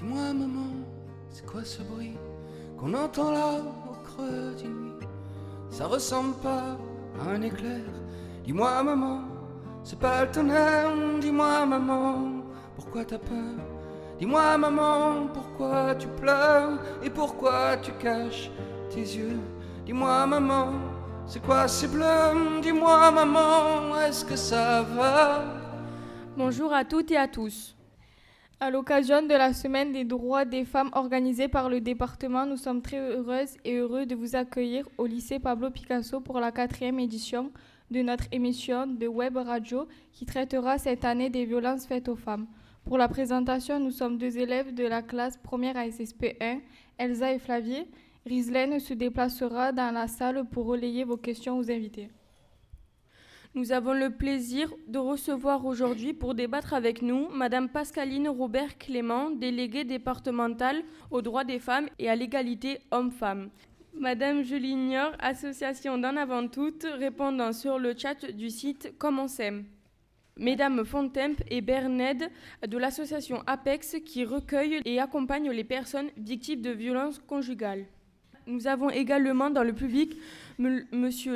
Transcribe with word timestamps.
Dis-moi, 0.00 0.32
maman, 0.32 0.72
c'est 1.28 1.44
quoi 1.44 1.62
ce 1.62 1.82
bruit 1.82 2.16
qu'on 2.78 2.94
entend 2.94 3.32
là 3.32 3.58
au 3.58 4.02
creux 4.02 4.54
d'une 4.56 4.84
nuit 4.84 5.06
Ça 5.68 5.84
ressemble 5.86 6.36
pas 6.36 6.78
à 7.20 7.32
un 7.32 7.42
éclair. 7.42 7.84
Dis-moi, 8.42 8.82
maman, 8.82 9.24
c'est 9.84 9.98
pas 9.98 10.24
le 10.24 10.30
tonnerre. 10.30 10.88
Dis-moi, 11.20 11.66
maman, 11.66 12.44
pourquoi 12.76 13.04
t'as 13.04 13.18
peur? 13.18 13.58
Dis-moi, 14.18 14.56
maman, 14.56 15.26
pourquoi 15.34 15.94
tu 15.96 16.08
pleures 16.08 16.78
et 17.02 17.10
pourquoi 17.10 17.76
tu 17.76 17.92
caches 17.92 18.50
tes 18.88 19.02
yeux? 19.02 19.38
Dis-moi, 19.84 20.26
maman, 20.26 20.68
c'est 21.26 21.42
quoi 21.42 21.68
ces 21.68 21.88
bleus? 21.88 22.62
Dis-moi, 22.62 23.10
maman, 23.10 24.00
est-ce 24.08 24.24
que 24.24 24.36
ça 24.36 24.80
va? 24.80 25.44
Bonjour 26.38 26.72
à 26.72 26.86
toutes 26.86 27.10
et 27.10 27.18
à 27.18 27.28
tous. 27.28 27.76
À 28.62 28.68
l'occasion 28.68 29.22
de 29.22 29.32
la 29.32 29.54
semaine 29.54 29.90
des 29.90 30.04
droits 30.04 30.44
des 30.44 30.66
femmes 30.66 30.90
organisée 30.92 31.48
par 31.48 31.70
le 31.70 31.80
département, 31.80 32.44
nous 32.44 32.58
sommes 32.58 32.82
très 32.82 32.98
heureuses 32.98 33.56
et 33.64 33.76
heureux 33.76 34.04
de 34.04 34.14
vous 34.14 34.36
accueillir 34.36 34.86
au 34.98 35.06
lycée 35.06 35.38
Pablo 35.38 35.70
Picasso 35.70 36.20
pour 36.20 36.40
la 36.40 36.52
quatrième 36.52 37.00
édition 37.00 37.52
de 37.90 38.02
notre 38.02 38.24
émission 38.32 38.86
de 38.86 39.06
web 39.06 39.38
radio 39.38 39.88
qui 40.12 40.26
traitera 40.26 40.76
cette 40.76 41.06
année 41.06 41.30
des 41.30 41.46
violences 41.46 41.86
faites 41.86 42.10
aux 42.10 42.16
femmes. 42.16 42.46
Pour 42.84 42.98
la 42.98 43.08
présentation, 43.08 43.80
nous 43.80 43.92
sommes 43.92 44.18
deux 44.18 44.36
élèves 44.36 44.74
de 44.74 44.84
la 44.84 45.00
classe 45.00 45.38
première 45.38 45.78
à 45.78 45.90
SSP 45.90 46.36
1, 46.38 46.58
Elsa 46.98 47.32
et 47.32 47.38
Flavie. 47.38 47.86
Rislaine 48.26 48.78
se 48.78 48.92
déplacera 48.92 49.72
dans 49.72 49.94
la 49.94 50.06
salle 50.06 50.44
pour 50.50 50.66
relayer 50.66 51.04
vos 51.04 51.16
questions 51.16 51.56
aux 51.56 51.70
invités. 51.70 52.10
Nous 53.56 53.72
avons 53.72 53.94
le 53.94 54.10
plaisir 54.10 54.72
de 54.86 54.98
recevoir 54.98 55.66
aujourd'hui 55.66 56.12
pour 56.12 56.36
débattre 56.36 56.72
avec 56.72 57.02
nous 57.02 57.28
Madame 57.30 57.68
Pascaline 57.68 58.28
Robert 58.28 58.78
Clément, 58.78 59.28
déléguée 59.30 59.82
départementale 59.82 60.84
aux 61.10 61.20
droits 61.20 61.42
des 61.42 61.58
femmes 61.58 61.88
et 61.98 62.08
à 62.08 62.14
l'égalité 62.14 62.78
hommes-femmes. 62.92 63.50
Madame 63.92 64.42
Julie 64.42 64.76
Nior, 64.76 65.10
association 65.18 65.98
d'en 65.98 66.16
avant 66.16 66.46
toutes, 66.46 66.86
répondant 66.96 67.52
sur 67.52 67.80
le 67.80 67.92
chat 67.98 68.24
du 68.24 68.50
site 68.50 68.94
Comme 68.98 69.18
on 69.18 69.26
s'aime. 69.26 69.64
Mesdames 70.36 70.84
Fontemp 70.84 71.42
et 71.48 71.60
Berned 71.60 72.30
de 72.64 72.78
l'association 72.78 73.42
APEX 73.48 73.96
qui 74.06 74.24
recueille 74.24 74.80
et 74.84 75.00
accompagne 75.00 75.50
les 75.50 75.64
personnes 75.64 76.10
victimes 76.16 76.62
de 76.62 76.70
violences 76.70 77.18
conjugales. 77.18 77.86
Nous 78.46 78.68
avons 78.68 78.90
également 78.90 79.50
dans 79.50 79.64
le 79.64 79.72
public 79.72 80.16
M 80.60 80.86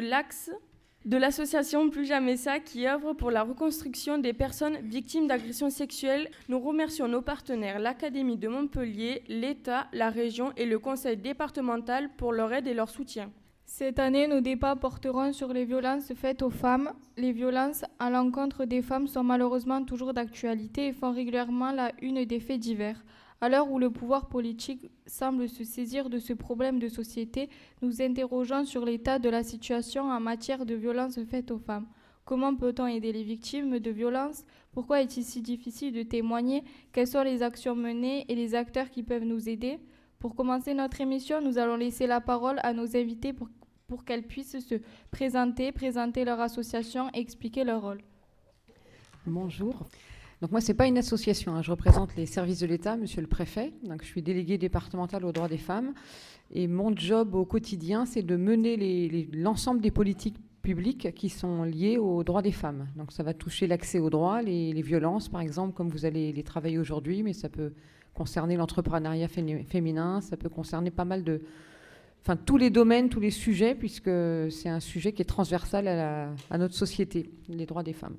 Lax, 0.00 0.52
de 1.04 1.18
l'association 1.18 1.90
Plus 1.90 2.06
Jamais 2.06 2.36
Ça 2.36 2.60
qui 2.60 2.86
œuvre 2.86 3.12
pour 3.12 3.30
la 3.30 3.42
reconstruction 3.42 4.16
des 4.16 4.32
personnes 4.32 4.78
victimes 4.82 5.26
d'agressions 5.26 5.68
sexuelles. 5.68 6.30
Nous 6.48 6.58
remercions 6.58 7.08
nos 7.08 7.20
partenaires, 7.20 7.78
l'Académie 7.78 8.38
de 8.38 8.48
Montpellier, 8.48 9.22
l'État, 9.28 9.86
la 9.92 10.08
région 10.08 10.52
et 10.56 10.64
le 10.64 10.78
Conseil 10.78 11.18
départemental 11.18 12.08
pour 12.16 12.32
leur 12.32 12.52
aide 12.54 12.66
et 12.66 12.74
leur 12.74 12.88
soutien. 12.88 13.30
Cette 13.66 13.98
année, 13.98 14.26
nos 14.26 14.40
débats 14.40 14.76
porteront 14.76 15.32
sur 15.32 15.52
les 15.52 15.64
violences 15.64 16.12
faites 16.14 16.42
aux 16.42 16.50
femmes. 16.50 16.92
Les 17.16 17.32
violences 17.32 17.84
à 17.98 18.08
l'encontre 18.08 18.64
des 18.64 18.82
femmes 18.82 19.06
sont 19.06 19.24
malheureusement 19.24 19.84
toujours 19.84 20.14
d'actualité 20.14 20.88
et 20.88 20.92
font 20.92 21.12
régulièrement 21.12 21.72
la 21.72 21.92
une 22.00 22.24
des 22.24 22.40
faits 22.40 22.60
divers. 22.60 23.02
À 23.44 23.50
l'heure 23.50 23.70
où 23.70 23.78
le 23.78 23.90
pouvoir 23.90 24.30
politique 24.30 24.90
semble 25.06 25.50
se 25.50 25.64
saisir 25.64 26.08
de 26.08 26.18
ce 26.18 26.32
problème 26.32 26.78
de 26.78 26.88
société, 26.88 27.50
nous 27.82 28.00
interrogeons 28.00 28.64
sur 28.64 28.86
l'état 28.86 29.18
de 29.18 29.28
la 29.28 29.42
situation 29.42 30.04
en 30.04 30.18
matière 30.18 30.64
de 30.64 30.74
violences 30.74 31.22
faites 31.24 31.50
aux 31.50 31.58
femmes. 31.58 31.86
Comment 32.24 32.56
peut-on 32.56 32.86
aider 32.86 33.12
les 33.12 33.22
victimes 33.22 33.80
de 33.80 33.90
violences? 33.90 34.46
Pourquoi 34.72 35.02
est-il 35.02 35.24
si 35.24 35.42
difficile 35.42 35.92
de 35.92 36.02
témoigner? 36.02 36.64
Quelles 36.90 37.06
sont 37.06 37.22
les 37.22 37.42
actions 37.42 37.76
menées 37.76 38.24
et 38.30 38.34
les 38.34 38.54
acteurs 38.54 38.88
qui 38.88 39.02
peuvent 39.02 39.24
nous 39.24 39.46
aider? 39.46 39.78
Pour 40.20 40.34
commencer 40.34 40.72
notre 40.72 41.02
émission, 41.02 41.42
nous 41.42 41.58
allons 41.58 41.76
laisser 41.76 42.06
la 42.06 42.22
parole 42.22 42.60
à 42.62 42.72
nos 42.72 42.96
invités 42.96 43.34
pour, 43.34 43.50
pour 43.88 44.06
qu'elles 44.06 44.26
puissent 44.26 44.58
se 44.58 44.76
présenter, 45.10 45.70
présenter 45.70 46.24
leur 46.24 46.40
association 46.40 47.10
et 47.12 47.20
expliquer 47.20 47.62
leur 47.64 47.82
rôle. 47.82 48.00
Bonjour. 49.26 49.86
Donc 50.40 50.50
moi, 50.50 50.60
ce 50.60 50.68
n'est 50.68 50.74
pas 50.76 50.86
une 50.86 50.98
association. 50.98 51.54
hein. 51.54 51.62
Je 51.62 51.70
représente 51.70 52.14
les 52.16 52.26
services 52.26 52.60
de 52.60 52.66
l'État, 52.66 52.96
monsieur 52.96 53.20
le 53.20 53.26
préfet. 53.26 53.72
Donc 53.84 54.02
je 54.02 54.06
suis 54.08 54.22
déléguée 54.22 54.58
départementale 54.58 55.24
aux 55.24 55.32
droits 55.32 55.48
des 55.48 55.58
femmes. 55.58 55.94
Et 56.52 56.66
mon 56.68 56.94
job 56.96 57.34
au 57.34 57.44
quotidien, 57.44 58.04
c'est 58.04 58.22
de 58.22 58.36
mener 58.36 59.28
l'ensemble 59.32 59.80
des 59.80 59.90
politiques 59.90 60.36
publiques 60.62 61.14
qui 61.14 61.28
sont 61.28 61.62
liées 61.62 61.98
aux 61.98 62.24
droits 62.24 62.42
des 62.42 62.52
femmes. 62.52 62.88
Donc 62.96 63.12
ça 63.12 63.22
va 63.22 63.34
toucher 63.34 63.66
l'accès 63.66 63.98
aux 63.98 64.10
droits, 64.10 64.42
les, 64.42 64.72
violences, 64.82 65.28
par 65.28 65.40
exemple, 65.40 65.74
comme 65.74 65.88
vous 65.88 66.04
allez 66.06 66.32
les 66.32 66.42
travailler 66.42 66.78
aujourd'hui, 66.78 67.22
mais 67.22 67.32
ça 67.32 67.48
peut 67.48 67.72
concerner 68.14 68.56
l'entrepreneuriat 68.56 69.28
féminin, 69.28 70.20
ça 70.20 70.36
peut 70.36 70.48
concerner 70.48 70.90
pas 70.90 71.04
mal 71.04 71.24
de... 71.24 71.42
Enfin, 72.22 72.36
tous 72.36 72.56
les 72.56 72.70
domaines, 72.70 73.10
tous 73.10 73.20
les 73.20 73.30
sujets, 73.30 73.74
puisque 73.74 74.10
c'est 74.50 74.68
un 74.70 74.80
sujet 74.80 75.12
qui 75.12 75.20
est 75.20 75.26
transversal 75.26 75.86
à, 75.88 75.96
la- 75.96 76.30
à 76.50 76.56
notre 76.56 76.74
société, 76.74 77.30
les 77.48 77.66
droits 77.66 77.82
des 77.82 77.92
femmes. 77.92 78.16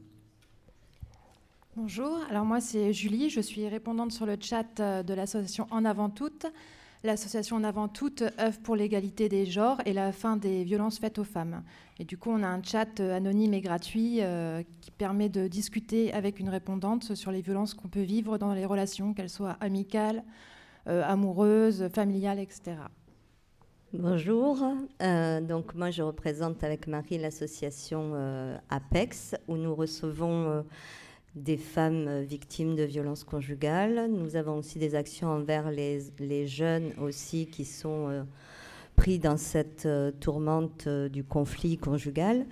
Bonjour, 1.77 2.19
alors 2.29 2.45
moi 2.45 2.61
c'est 2.61 2.93
Julie, 2.93 3.29
je 3.29 3.41
suis 3.41 3.67
répondante 3.67 4.13
sur 4.13 4.25
le 4.25 4.37
chat 4.39 4.79
euh, 4.79 5.03
de 5.03 5.13
l'association 5.13 5.67
En 5.71 5.83
Avant 5.83 6.09
Toutes. 6.09 6.45
L'association 7.03 7.57
En 7.57 7.65
Avant 7.65 7.89
Toutes 7.89 8.23
œuvre 8.39 8.57
pour 8.63 8.77
l'égalité 8.77 9.27
des 9.27 9.45
genres 9.45 9.81
et 9.85 9.91
la 9.91 10.13
fin 10.13 10.37
des 10.37 10.63
violences 10.63 10.99
faites 10.99 11.19
aux 11.19 11.25
femmes. 11.25 11.63
Et 11.99 12.05
du 12.05 12.17
coup, 12.17 12.29
on 12.31 12.43
a 12.43 12.47
un 12.47 12.63
chat 12.63 13.01
euh, 13.01 13.13
anonyme 13.13 13.53
et 13.53 13.59
gratuit 13.59 14.19
euh, 14.21 14.63
qui 14.79 14.89
permet 14.89 15.27
de 15.27 15.49
discuter 15.49 16.13
avec 16.13 16.39
une 16.39 16.47
répondante 16.47 17.13
sur 17.13 17.29
les 17.29 17.41
violences 17.41 17.73
qu'on 17.73 17.89
peut 17.89 18.03
vivre 18.03 18.37
dans 18.37 18.53
les 18.53 18.65
relations, 18.65 19.13
qu'elles 19.13 19.29
soient 19.29 19.57
amicales, 19.59 20.23
amoureuses, 20.85 21.89
familiales, 21.93 22.39
etc. 22.39 22.77
Bonjour, 23.91 24.57
donc 24.99 25.73
moi 25.73 25.89
je 25.89 26.03
représente 26.03 26.63
avec 26.63 26.85
Marie 26.85 27.17
l'association 27.17 28.13
APEX 28.69 29.35
où 29.47 29.55
nous 29.55 29.73
recevons 29.73 30.63
des 31.35 31.57
femmes 31.57 32.21
victimes 32.21 32.75
de 32.75 32.83
violences 32.83 33.23
conjugales. 33.23 34.09
Nous 34.09 34.35
avons 34.35 34.57
aussi 34.57 34.79
des 34.79 34.95
actions 34.95 35.27
envers 35.27 35.69
les, 35.69 36.47
jeunes 36.47 36.93
aussi 37.01 37.47
qui 37.47 37.65
sont 37.65 38.07
euh, 38.09 38.23
pris 38.95 39.19
dans 39.19 39.35
cette 39.35 39.85
euh, 39.85 40.11
tourmente 40.11 40.87
euh, 40.87 41.09
du 41.09 41.25
conflit 41.25 41.77
conjugal. 41.77 42.45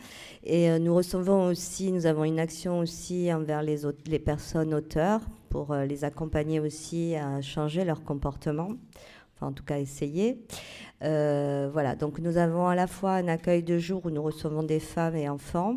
Et 0.44 0.78
nous 0.80 0.94
recevons 0.94 1.48
aussi, 1.48 1.92
nous 1.94 2.06
avons 2.06 2.26
une 2.26 2.40
action 2.40 2.80
aussi 2.80 3.34
envers 3.34 3.64
les, 3.64 3.82
les 4.06 4.20
personnes 4.20 4.74
auteurs 4.74 5.22
pour 5.50 5.74
les 5.76 6.04
accompagner 6.04 6.60
aussi 6.60 7.16
à 7.16 7.40
changer 7.42 7.86
leur 7.86 8.04
comportement, 8.04 8.70
enfin 9.36 9.48
en 9.48 9.52
tout 9.52 9.64
cas 9.64 9.78
essayer. 9.78 10.44
Voilà, 11.00 11.96
donc 11.96 12.18
nous 12.20 12.38
avons 12.38 12.68
à 12.68 12.76
la 12.76 12.88
fois 12.88 13.12
un 13.12 13.28
accueil 13.28 13.62
de 13.62 13.78
jour 13.78 14.02
où 14.06 14.10
nous 14.10 14.24
recevons 14.24 14.64
des 14.64 14.80
femmes 14.80 15.16
et 15.16 15.30
enfants. 15.30 15.76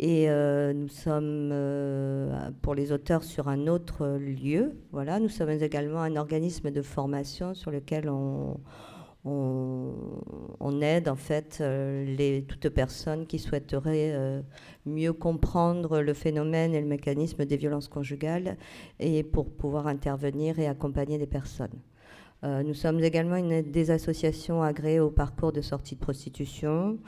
Et 0.00 0.30
euh, 0.30 0.72
nous 0.72 0.86
sommes 0.86 1.50
euh, 1.52 2.50
pour 2.62 2.76
les 2.76 2.92
auteurs 2.92 3.24
sur 3.24 3.48
un 3.48 3.66
autre 3.66 4.06
lieu. 4.06 4.78
Voilà, 4.92 5.18
nous 5.18 5.28
sommes 5.28 5.50
également 5.50 6.00
un 6.00 6.14
organisme 6.14 6.70
de 6.70 6.82
formation 6.82 7.52
sur 7.54 7.72
lequel 7.72 8.08
on, 8.08 8.60
aide 10.80 11.08
en 11.08 11.16
fait 11.16 11.58
euh, 11.60 12.04
les, 12.16 12.44
toute 12.44 12.68
personne 12.68 13.26
qui 13.26 13.40
souhaiterait 13.40 14.12
euh, 14.14 14.40
mieux 14.86 15.12
comprendre 15.12 16.00
le 16.00 16.14
phénomène 16.14 16.74
et 16.74 16.80
le 16.80 16.86
mécanisme 16.86 17.44
des 17.44 17.56
violences 17.56 17.88
conjugales 17.88 18.56
et 19.00 19.24
pour 19.24 19.50
pouvoir 19.50 19.88
intervenir 19.88 20.60
et 20.60 20.68
accompagner 20.68 21.18
des 21.18 21.26
personnes. 21.26 21.80
Nous 22.44 22.74
sommes 22.74 23.00
également 23.00 23.34
une 23.34 23.62
des 23.62 23.90
associations 23.90 24.62
agréées 24.62 25.00
au 25.00 25.10
parcours 25.10 25.50
de 25.50 25.60
sortie 25.60 25.96
de 25.96 26.00
prostitution. 26.00 27.00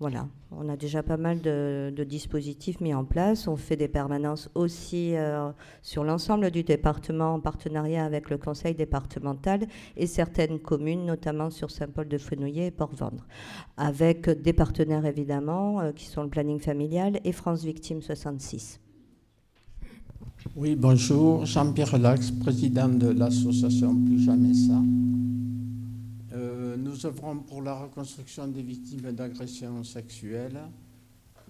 Voilà, 0.00 0.26
on 0.50 0.68
a 0.68 0.76
déjà 0.76 1.04
pas 1.04 1.16
mal 1.16 1.40
de, 1.40 2.04
dispositifs 2.06 2.80
mis 2.80 2.92
en 2.92 3.04
place. 3.04 3.46
On 3.46 3.56
fait 3.56 3.76
des 3.76 3.86
permanences 3.86 4.50
aussi 4.56 5.14
euh, 5.14 5.50
sur 5.82 6.02
l'ensemble 6.02 6.50
du 6.50 6.64
département 6.64 7.34
en 7.34 7.40
partenariat 7.40 8.04
avec 8.04 8.28
le 8.28 8.36
conseil 8.36 8.74
départemental 8.74 9.60
et 9.96 10.08
certaines 10.08 10.58
communes, 10.58 11.06
notamment 11.06 11.48
sur 11.48 11.70
Saint-Paul-de-Fenouillet 11.70 12.66
et 12.66 12.70
Port-Vendre, 12.72 13.24
avec 13.76 14.28
des 14.28 14.52
partenaires 14.52 15.06
évidemment 15.06 15.80
euh, 15.80 15.92
qui 15.92 16.06
sont 16.06 16.24
le 16.24 16.28
planning 16.28 16.58
familial 16.58 17.20
et 17.22 17.30
France 17.30 17.62
Victime 17.62 18.02
66. 18.02 18.80
Oui, 20.56 20.74
bonjour, 20.74 21.46
Jean-Pierre 21.46 21.98
Lax, 21.98 22.32
président 22.32 22.88
de 22.88 23.08
l'association 23.08 23.94
Plus 23.94 24.24
Jamais 24.24 24.54
Ça. 24.54 24.82
Euh, 26.74 26.76
nous 26.76 27.06
œuvrons 27.06 27.38
pour 27.38 27.62
la 27.62 27.74
reconstruction 27.74 28.48
des 28.48 28.62
victimes 28.62 29.12
d'agressions 29.12 29.84
sexuelles. 29.84 30.60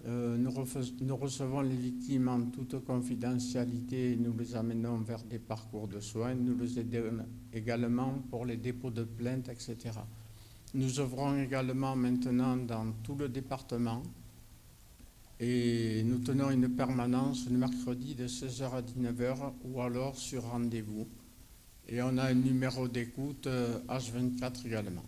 Euh, 0.06 0.36
nous, 0.36 0.52
nous 1.00 1.16
recevons 1.16 1.62
les 1.62 1.76
victimes 1.76 2.28
en 2.28 2.40
toute 2.46 2.84
confidentialité 2.84 4.12
et 4.12 4.16
nous 4.16 4.36
les 4.36 4.54
amenons 4.54 4.98
vers 4.98 5.22
des 5.22 5.38
parcours 5.38 5.88
de 5.88 6.00
soins. 6.00 6.34
Nous 6.34 6.56
les 6.58 6.78
aidons 6.78 7.24
également 7.52 8.22
pour 8.30 8.44
les 8.44 8.56
dépôts 8.56 8.90
de 8.90 9.04
plaintes, 9.04 9.48
etc. 9.48 9.76
Nous 10.74 11.00
œuvrons 11.00 11.40
également 11.40 11.96
maintenant 11.96 12.56
dans 12.56 12.92
tout 13.02 13.14
le 13.14 13.28
département 13.28 14.02
et 15.40 16.02
nous 16.04 16.18
tenons 16.18 16.50
une 16.50 16.68
permanence 16.68 17.48
le 17.48 17.56
mercredi 17.56 18.14
de 18.14 18.26
16h 18.26 18.72
à 18.72 18.82
19h 18.82 19.52
ou 19.64 19.80
alors 19.80 20.16
sur 20.16 20.42
rendez-vous. 20.44 21.06
Et 21.88 22.02
on 22.02 22.16
a 22.18 22.24
un 22.24 22.34
numéro 22.34 22.88
d'écoute 22.88 23.46
H24 23.88 24.66
également. 24.66 25.04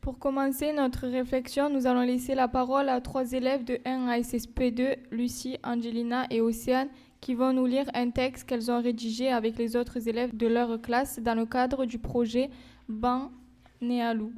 Pour 0.00 0.18
commencer 0.18 0.72
notre 0.72 1.06
réflexion, 1.06 1.68
nous 1.68 1.86
allons 1.86 2.00
laisser 2.00 2.34
la 2.34 2.48
parole 2.48 2.88
à 2.88 3.02
trois 3.02 3.32
élèves 3.32 3.64
de 3.64 3.78
1 3.84 4.08
à 4.08 4.18
SSP2, 4.20 4.96
Lucie, 5.10 5.58
Angelina 5.62 6.26
et 6.30 6.40
Océane, 6.40 6.88
qui 7.20 7.34
vont 7.34 7.52
nous 7.52 7.66
lire 7.66 7.84
un 7.92 8.08
texte 8.08 8.48
qu'elles 8.48 8.70
ont 8.70 8.80
rédigé 8.80 9.28
avec 9.28 9.58
les 9.58 9.76
autres 9.76 10.08
élèves 10.08 10.34
de 10.34 10.46
leur 10.46 10.80
classe 10.80 11.20
dans 11.20 11.34
le 11.34 11.44
cadre 11.44 11.84
du 11.84 11.98
projet 11.98 12.48
Ban 12.88 13.30
Néalou. 13.82 14.32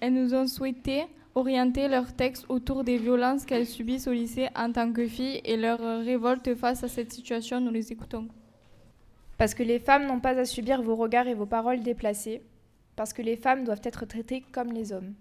Elles 0.00 0.14
nous 0.14 0.34
ont 0.34 0.48
souhaité 0.48 1.04
orienter 1.36 1.86
leur 1.86 2.12
texte 2.12 2.46
autour 2.48 2.82
des 2.82 2.96
violences 2.96 3.44
qu'elles 3.44 3.66
subissent 3.66 4.08
au 4.08 4.12
lycée 4.12 4.48
en 4.56 4.72
tant 4.72 4.92
que 4.92 5.06
filles 5.06 5.40
et 5.44 5.56
leur 5.56 5.78
révolte 5.78 6.56
face 6.56 6.82
à 6.82 6.88
cette 6.88 7.12
situation. 7.12 7.60
Nous 7.60 7.70
les 7.70 7.92
écoutons. 7.92 8.26
Parce 9.38 9.54
que 9.54 9.62
les 9.62 9.78
femmes 9.78 10.06
n'ont 10.06 10.20
pas 10.20 10.36
à 10.36 10.44
subir 10.44 10.82
vos 10.82 10.96
regards 10.96 11.28
et 11.28 11.34
vos 11.34 11.46
paroles 11.46 11.82
déplacées 11.82 12.42
parce 12.96 13.12
que 13.12 13.22
les 13.22 13.36
femmes 13.36 13.64
doivent 13.64 13.82
être 13.84 14.06
traitées 14.06 14.42
comme 14.52 14.72
les 14.72 14.92
hommes. 14.92 15.14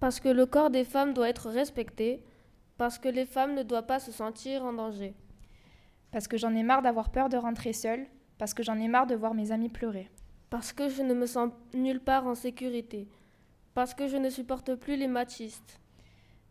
Parce 0.00 0.20
que 0.20 0.28
le 0.28 0.44
corps 0.44 0.70
des 0.70 0.84
femmes 0.84 1.14
doit 1.14 1.28
être 1.28 1.48
respecté, 1.48 2.22
parce 2.76 2.98
que 2.98 3.08
les 3.08 3.24
femmes 3.24 3.54
ne 3.54 3.62
doivent 3.62 3.86
pas 3.86 4.00
se 4.00 4.12
sentir 4.12 4.64
en 4.64 4.72
danger. 4.72 5.14
Parce 6.10 6.28
que 6.28 6.36
j'en 6.36 6.54
ai 6.54 6.62
marre 6.62 6.82
d'avoir 6.82 7.10
peur 7.10 7.28
de 7.28 7.36
rentrer 7.36 7.72
seule, 7.72 8.06
parce 8.38 8.52
que 8.52 8.62
j'en 8.62 8.78
ai 8.78 8.88
marre 8.88 9.06
de 9.06 9.14
voir 9.14 9.34
mes 9.34 9.52
amis 9.52 9.70
pleurer. 9.70 10.10
Parce 10.50 10.72
que 10.72 10.88
je 10.88 11.02
ne 11.02 11.14
me 11.14 11.26
sens 11.26 11.50
nulle 11.74 12.00
part 12.00 12.26
en 12.26 12.34
sécurité, 12.34 13.08
parce 13.74 13.94
que 13.94 14.08
je 14.08 14.16
ne 14.16 14.28
supporte 14.28 14.74
plus 14.74 14.96
les 14.96 15.08
machistes. 15.08 15.80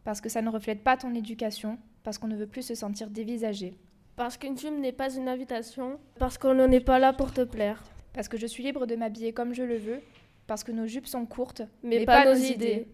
Parce 0.04 0.22
que 0.22 0.30
ça 0.30 0.42
ne 0.42 0.50
reflète 0.50 0.84
pas 0.84 0.98
ton 0.98 1.14
éducation, 1.14 1.78
parce 2.04 2.18
qu'on 2.18 2.28
ne 2.28 2.36
veut 2.36 2.48
plus 2.48 2.62
se 2.62 2.76
sentir 2.76 3.10
dévisagé. 3.10 3.74
Parce 4.16 4.38
qu'une 4.38 4.58
jupe 4.58 4.80
n'est 4.80 4.92
pas 4.92 5.14
une 5.14 5.28
invitation, 5.28 6.00
parce 6.20 6.38
qu'on 6.38 6.54
n'en 6.54 6.72
est 6.72 6.80
pas 6.80 7.00
là 7.00 7.14
pour 7.14 7.34
te 7.34 7.42
plaire. 7.42 7.84
Parce 8.14 8.30
que 8.30 8.38
je 8.38 8.48
suis 8.48 8.64
libre 8.64 8.86
de 8.86 8.96
m'habiller 8.96 9.34
comme 9.34 9.54
je 9.54 9.64
le 9.64 9.78
veux, 9.78 10.02
parce 10.48 10.64
que 10.64 10.72
nos 10.72 10.86
jupes 10.86 11.08
sont 11.08 11.26
courtes, 11.26 11.64
mais, 11.84 12.06
pas, 12.06 12.26
nos 12.26 12.36
idées. 12.36 12.88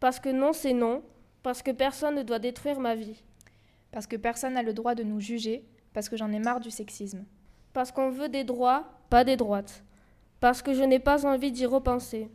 Parce 0.00 0.20
que 0.20 0.28
non, 0.28 0.52
c'est 0.52 0.72
non, 0.72 1.02
parce 1.42 1.62
que 1.62 1.70
personne 1.70 2.16
ne 2.16 2.22
doit 2.22 2.38
détruire 2.38 2.80
ma 2.80 2.94
vie. 2.94 3.22
Parce 3.90 4.06
que 4.06 4.16
personne 4.16 4.54
n'a 4.54 4.62
le 4.62 4.72
droit 4.72 4.94
de 4.94 5.02
nous 5.02 5.20
juger, 5.20 5.64
parce 5.92 6.08
que 6.08 6.16
j'en 6.16 6.32
ai 6.32 6.38
marre 6.38 6.60
du 6.60 6.70
sexisme. 6.70 7.24
Parce 7.72 7.92
qu'on 7.92 8.10
veut 8.10 8.28
des 8.28 8.44
droits, 8.44 8.84
pas 9.10 9.24
des 9.24 9.36
droites. 9.36 9.84
Parce 10.40 10.62
que 10.62 10.74
je 10.74 10.82
n'ai 10.82 10.98
pas 10.98 11.24
envie 11.26 11.52
d'y 11.52 11.66
repenser. 11.66 12.28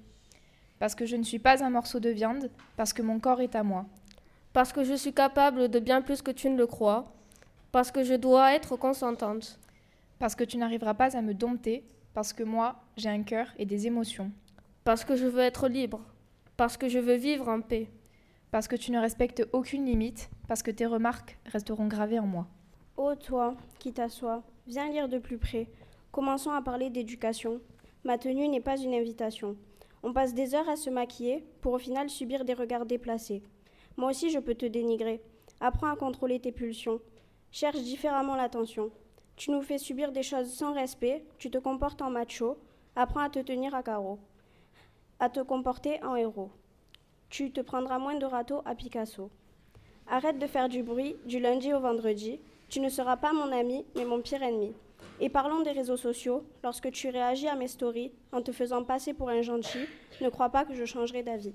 Parce 0.80 0.96
que 0.96 1.06
je 1.06 1.16
ne 1.16 1.24
suis 1.24 1.40
pas 1.40 1.64
un 1.64 1.70
morceau 1.70 2.00
de 2.00 2.10
viande, 2.10 2.50
parce 2.76 2.94
que 2.94 3.02
mon 3.02 3.20
corps 3.20 3.42
est 3.42 3.56
à 3.56 3.64
moi. 3.64 3.86
Parce 4.54 4.74
que 4.74 4.84
je 4.84 4.94
suis 4.94 5.14
capable 5.14 5.70
de 5.70 5.80
bien 5.80 6.02
plus 6.02 6.22
que 6.22 6.32
tu 6.32 6.50
ne 6.50 6.58
le 6.58 6.68
crois. 6.68 7.14
Parce 7.72 7.92
que 7.92 8.04
je 8.04 8.14
dois 8.14 8.54
être 8.56 8.76
consentante. 8.76 9.60
Parce 10.20 10.36
que 10.36 10.44
tu 10.44 10.58
n'arriveras 10.58 10.96
pas 10.96 11.16
à 11.16 11.22
me 11.22 11.34
dompter, 11.34 11.84
parce 12.14 12.34
que 12.34 12.44
moi, 12.44 12.82
j'ai 12.96 13.10
un 13.10 13.22
cœur 13.22 13.48
et 13.60 13.66
des 13.66 13.86
émotions 13.86 14.32
parce 14.88 15.04
que 15.04 15.18
je 15.18 15.26
veux 15.26 15.42
être 15.42 15.68
libre, 15.68 16.00
parce 16.56 16.78
que 16.78 16.88
je 16.88 16.98
veux 16.98 17.16
vivre 17.16 17.50
en 17.50 17.60
paix. 17.60 17.90
Parce 18.52 18.70
que 18.70 18.78
tu 18.78 18.94
ne 18.94 19.02
respectes 19.02 19.46
aucune 19.52 19.84
limite, 19.84 20.30
parce 20.48 20.64
que 20.64 20.72
tes 20.72 20.86
remarques 20.86 21.38
resteront 21.46 21.88
gravées 21.88 22.20
en 22.20 22.26
moi. 22.26 22.48
Ô 22.96 23.14
toi, 23.16 23.58
qui 23.80 23.92
t'assois, 23.92 24.44
viens 24.66 24.90
lire 24.90 25.10
de 25.10 25.18
plus 25.18 25.38
près. 25.38 25.68
Commençons 26.14 26.52
à 26.52 26.62
parler 26.62 26.90
d'éducation. 26.90 27.60
Ma 28.06 28.18
tenue 28.18 28.48
n'est 28.48 28.62
pas 28.62 28.78
une 28.78 28.94
invitation. 28.94 29.58
On 30.04 30.14
passe 30.14 30.34
des 30.34 30.56
heures 30.56 30.70
à 30.70 30.78
se 30.78 30.90
maquiller 30.90 31.44
pour 31.60 31.74
au 31.74 31.80
final 31.80 32.10
subir 32.10 32.46
des 32.46 32.54
regards 32.54 32.86
déplacés. 32.86 33.44
Moi 33.98 34.12
aussi 34.12 34.30
je 34.30 34.40
peux 34.40 34.56
te 34.56 34.66
dénigrer. 34.66 35.22
Apprends 35.60 35.92
à 35.92 35.98
contrôler 35.98 36.40
tes 36.40 36.54
pulsions. 36.54 37.02
Cherche 37.52 37.82
différemment 37.82 38.38
l'attention. 38.38 38.92
Tu 39.36 39.52
nous 39.52 39.64
fais 39.64 39.80
subir 39.80 40.14
des 40.14 40.24
choses 40.24 40.54
sans 40.54 40.74
respect, 40.74 41.26
tu 41.40 41.52
te 41.52 41.58
comportes 41.58 42.02
en 42.02 42.10
macho, 42.10 42.58
apprends 42.96 43.20
à 43.20 43.30
te 43.30 43.40
tenir 43.40 43.76
à 43.76 43.84
carreau 43.84 44.18
à 45.20 45.30
te 45.30 45.40
comporter 45.40 46.04
en 46.04 46.16
héros. 46.16 46.52
Tu 47.30 47.52
te 47.52 47.62
prendras 47.62 48.00
moins 48.00 48.16
de 48.16 48.26
râteaux 48.26 48.62
à 48.66 48.76
Picasso. 48.76 49.30
Arrête 50.08 50.40
de 50.40 50.48
faire 50.48 50.70
du 50.70 50.84
bruit 50.84 51.16
du 51.26 51.40
lundi 51.40 51.74
au 51.74 51.80
vendredi. 51.80 52.40
Tu 52.70 52.80
ne 52.80 52.90
seras 52.90 53.18
pas 53.18 53.34
mon 53.34 53.52
ami, 53.52 53.86
mais 53.96 54.06
mon 54.06 54.22
pire 54.22 54.44
ennemi. 54.44 54.74
Et 55.20 55.30
parlons 55.30 55.62
des 55.62 55.72
réseaux 55.72 55.98
sociaux. 55.98 56.44
Lorsque 56.64 56.92
tu 56.92 57.10
réagis 57.10 57.48
à 57.48 57.56
mes 57.56 57.68
stories 57.68 58.12
en 58.32 58.42
te 58.42 58.52
faisant 58.52 58.84
passer 58.84 59.14
pour 59.14 59.30
un 59.30 59.42
gentil, 59.42 59.86
ne 60.22 60.30
crois 60.30 60.50
pas 60.50 60.64
que 60.64 60.74
je 60.74 60.86
changerai 60.86 61.24
d'avis. 61.24 61.54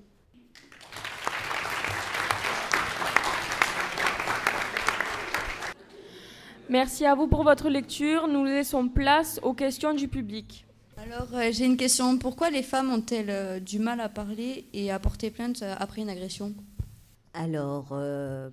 Merci 6.69 7.05
à 7.05 7.15
vous 7.15 7.29
pour 7.29 7.45
votre 7.45 7.69
lecture. 7.69 8.29
Nous 8.29 8.45
laissons 8.45 8.89
place 8.89 9.39
aux 9.43 9.53
questions 9.53 9.93
du 9.93 10.09
public. 10.09 10.67
Alors, 11.05 11.35
euh, 11.35 11.51
j'ai 11.51 11.65
une 11.65 11.77
question. 11.77 12.17
Pourquoi 12.17 12.51
les 12.51 12.63
femmes 12.63 12.93
ont-elles 12.93 13.31
euh, 13.31 13.59
du 13.59 13.81
mal 13.81 14.01
à 14.01 14.09
parler 14.09 14.67
et 14.73 14.93
à 14.93 15.01
porter 15.01 15.31
plainte 15.31 15.63
euh, 15.63 15.75
après 15.79 16.01
une 16.01 16.09
agression? 16.09 16.55
Alors, 17.35 17.99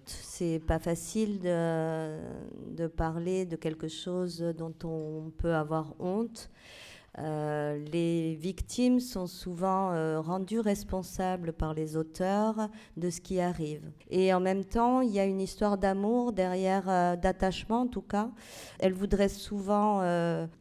c'est 0.05 0.59
pas 0.65 0.79
facile 0.79 1.39
de, 1.41 2.17
de, 2.71 2.87
parler 2.87 3.45
de 3.45 3.57
quelque 3.57 3.89
chose 3.89 4.39
dont 4.57 4.73
on 4.85 5.31
peut 5.37 5.53
avoir 5.53 5.93
honte. 5.99 6.49
Euh, 7.21 7.83
les 7.91 8.35
victimes 8.35 8.99
sont 8.99 9.27
souvent 9.27 9.91
euh, 9.91 10.21
rendues 10.21 10.59
responsables 10.59 11.51
par 11.51 11.73
les 11.73 11.97
auteurs 11.97 12.69
de 12.97 13.09
ce 13.09 13.19
qui 13.19 13.41
arrive. 13.41 13.91
Et 14.09 14.33
en 14.33 14.39
même 14.39 14.63
temps, 14.63 15.01
il 15.01 15.11
y 15.11 15.19
a 15.19 15.25
une 15.25 15.41
histoire 15.41 15.77
d'amour 15.77 16.31
derrière, 16.31 16.87
euh, 16.87 17.15
d'attachement 17.15 17.81
en 17.81 17.87
tout 17.87 18.01
cas. 18.01 18.29
Elles 18.79 18.93
voudraient 18.93 19.29
souvent 19.29 19.99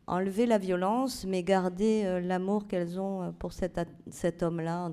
enlever 0.07 0.47
la 0.47 0.59
violence, 0.59 1.25
mais 1.27 1.43
garder 1.43 2.21
l'amour 2.23 2.67
qu'elles 2.67 2.99
ont 2.99 3.33
pour 3.39 3.53
cet, 3.53 3.81
cet 4.11 4.43
homme-là. 4.43 4.91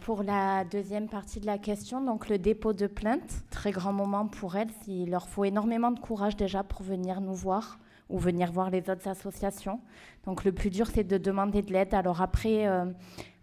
pour 0.00 0.22
la 0.22 0.64
deuxième 0.64 1.08
partie 1.08 1.40
de 1.40 1.46
la 1.46 1.58
question, 1.58 2.00
donc 2.00 2.28
le 2.28 2.38
dépôt 2.38 2.72
de 2.72 2.86
plainte, 2.86 3.44
très 3.50 3.70
grand 3.70 3.92
moment 3.92 4.26
pour 4.26 4.56
elles. 4.56 4.70
Il 4.88 5.10
leur 5.10 5.28
faut 5.28 5.44
énormément 5.44 5.90
de 5.90 6.00
courage 6.00 6.36
déjà 6.36 6.62
pour 6.62 6.82
venir 6.82 7.20
nous 7.20 7.34
voir 7.34 7.78
ou 8.08 8.18
venir 8.18 8.52
voir 8.52 8.70
les 8.70 8.88
autres 8.90 9.08
associations. 9.08 9.80
Donc 10.24 10.44
le 10.44 10.52
plus 10.52 10.70
dur, 10.70 10.86
c'est 10.86 11.04
de 11.04 11.18
demander 11.18 11.62
de 11.62 11.72
l'aide. 11.72 11.94
Alors 11.94 12.22
après, 12.22 12.66
euh, 12.66 12.86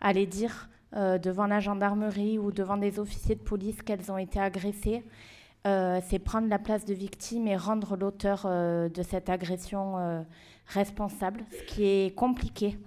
aller 0.02 0.26
dire 0.26 0.70
euh, 0.96 1.18
devant 1.18 1.48
la 1.48 1.60
gendarmerie 1.60 2.38
ou 2.38 2.52
devant 2.52 2.78
des 2.78 3.00
officiers 3.00 3.36
de 3.36 3.42
police 3.42 3.82
qu'elles 3.82 4.12
ont 4.12 4.18
été 4.18 4.40
agressées, 4.40 5.04
euh, 5.66 6.00
c'est 6.08 6.20
prendre 6.20 6.48
la 6.48 6.60
place 6.60 6.86
de 6.86 6.94
victime 6.94 7.48
et 7.48 7.58
rendre 7.58 7.96
l'auteur 7.96 8.46
de 8.46 9.04
cette 9.04 9.30
agression 9.30 10.26
responsable, 10.68 11.46
ce 11.52 11.64
qui 11.74 11.86
est 11.86 12.16
compliqué. 12.16 12.78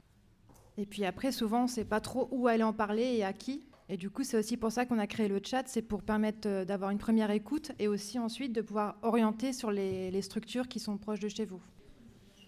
Et 0.78 0.84
puis 0.84 1.04
après, 1.04 1.32
souvent, 1.32 1.60
on 1.60 1.64
ne 1.64 1.68
sait 1.68 1.84
pas 1.84 2.00
trop 2.00 2.28
où 2.30 2.48
aller 2.48 2.62
en 2.62 2.74
parler 2.74 3.16
et 3.16 3.24
à 3.24 3.32
qui. 3.32 3.65
Et 3.88 3.96
du 3.96 4.10
coup, 4.10 4.24
c'est 4.24 4.36
aussi 4.36 4.56
pour 4.56 4.72
ça 4.72 4.84
qu'on 4.84 4.98
a 4.98 5.06
créé 5.06 5.28
le 5.28 5.40
chat, 5.44 5.62
c'est 5.66 5.82
pour 5.82 6.02
permettre 6.02 6.64
d'avoir 6.64 6.90
une 6.90 6.98
première 6.98 7.30
écoute 7.30 7.72
et 7.78 7.86
aussi 7.86 8.18
ensuite 8.18 8.52
de 8.52 8.60
pouvoir 8.60 8.96
orienter 9.02 9.52
sur 9.52 9.70
les 9.70 10.22
structures 10.22 10.66
qui 10.66 10.80
sont 10.80 10.96
proches 10.96 11.20
de 11.20 11.28
chez 11.28 11.44
vous. 11.44 11.60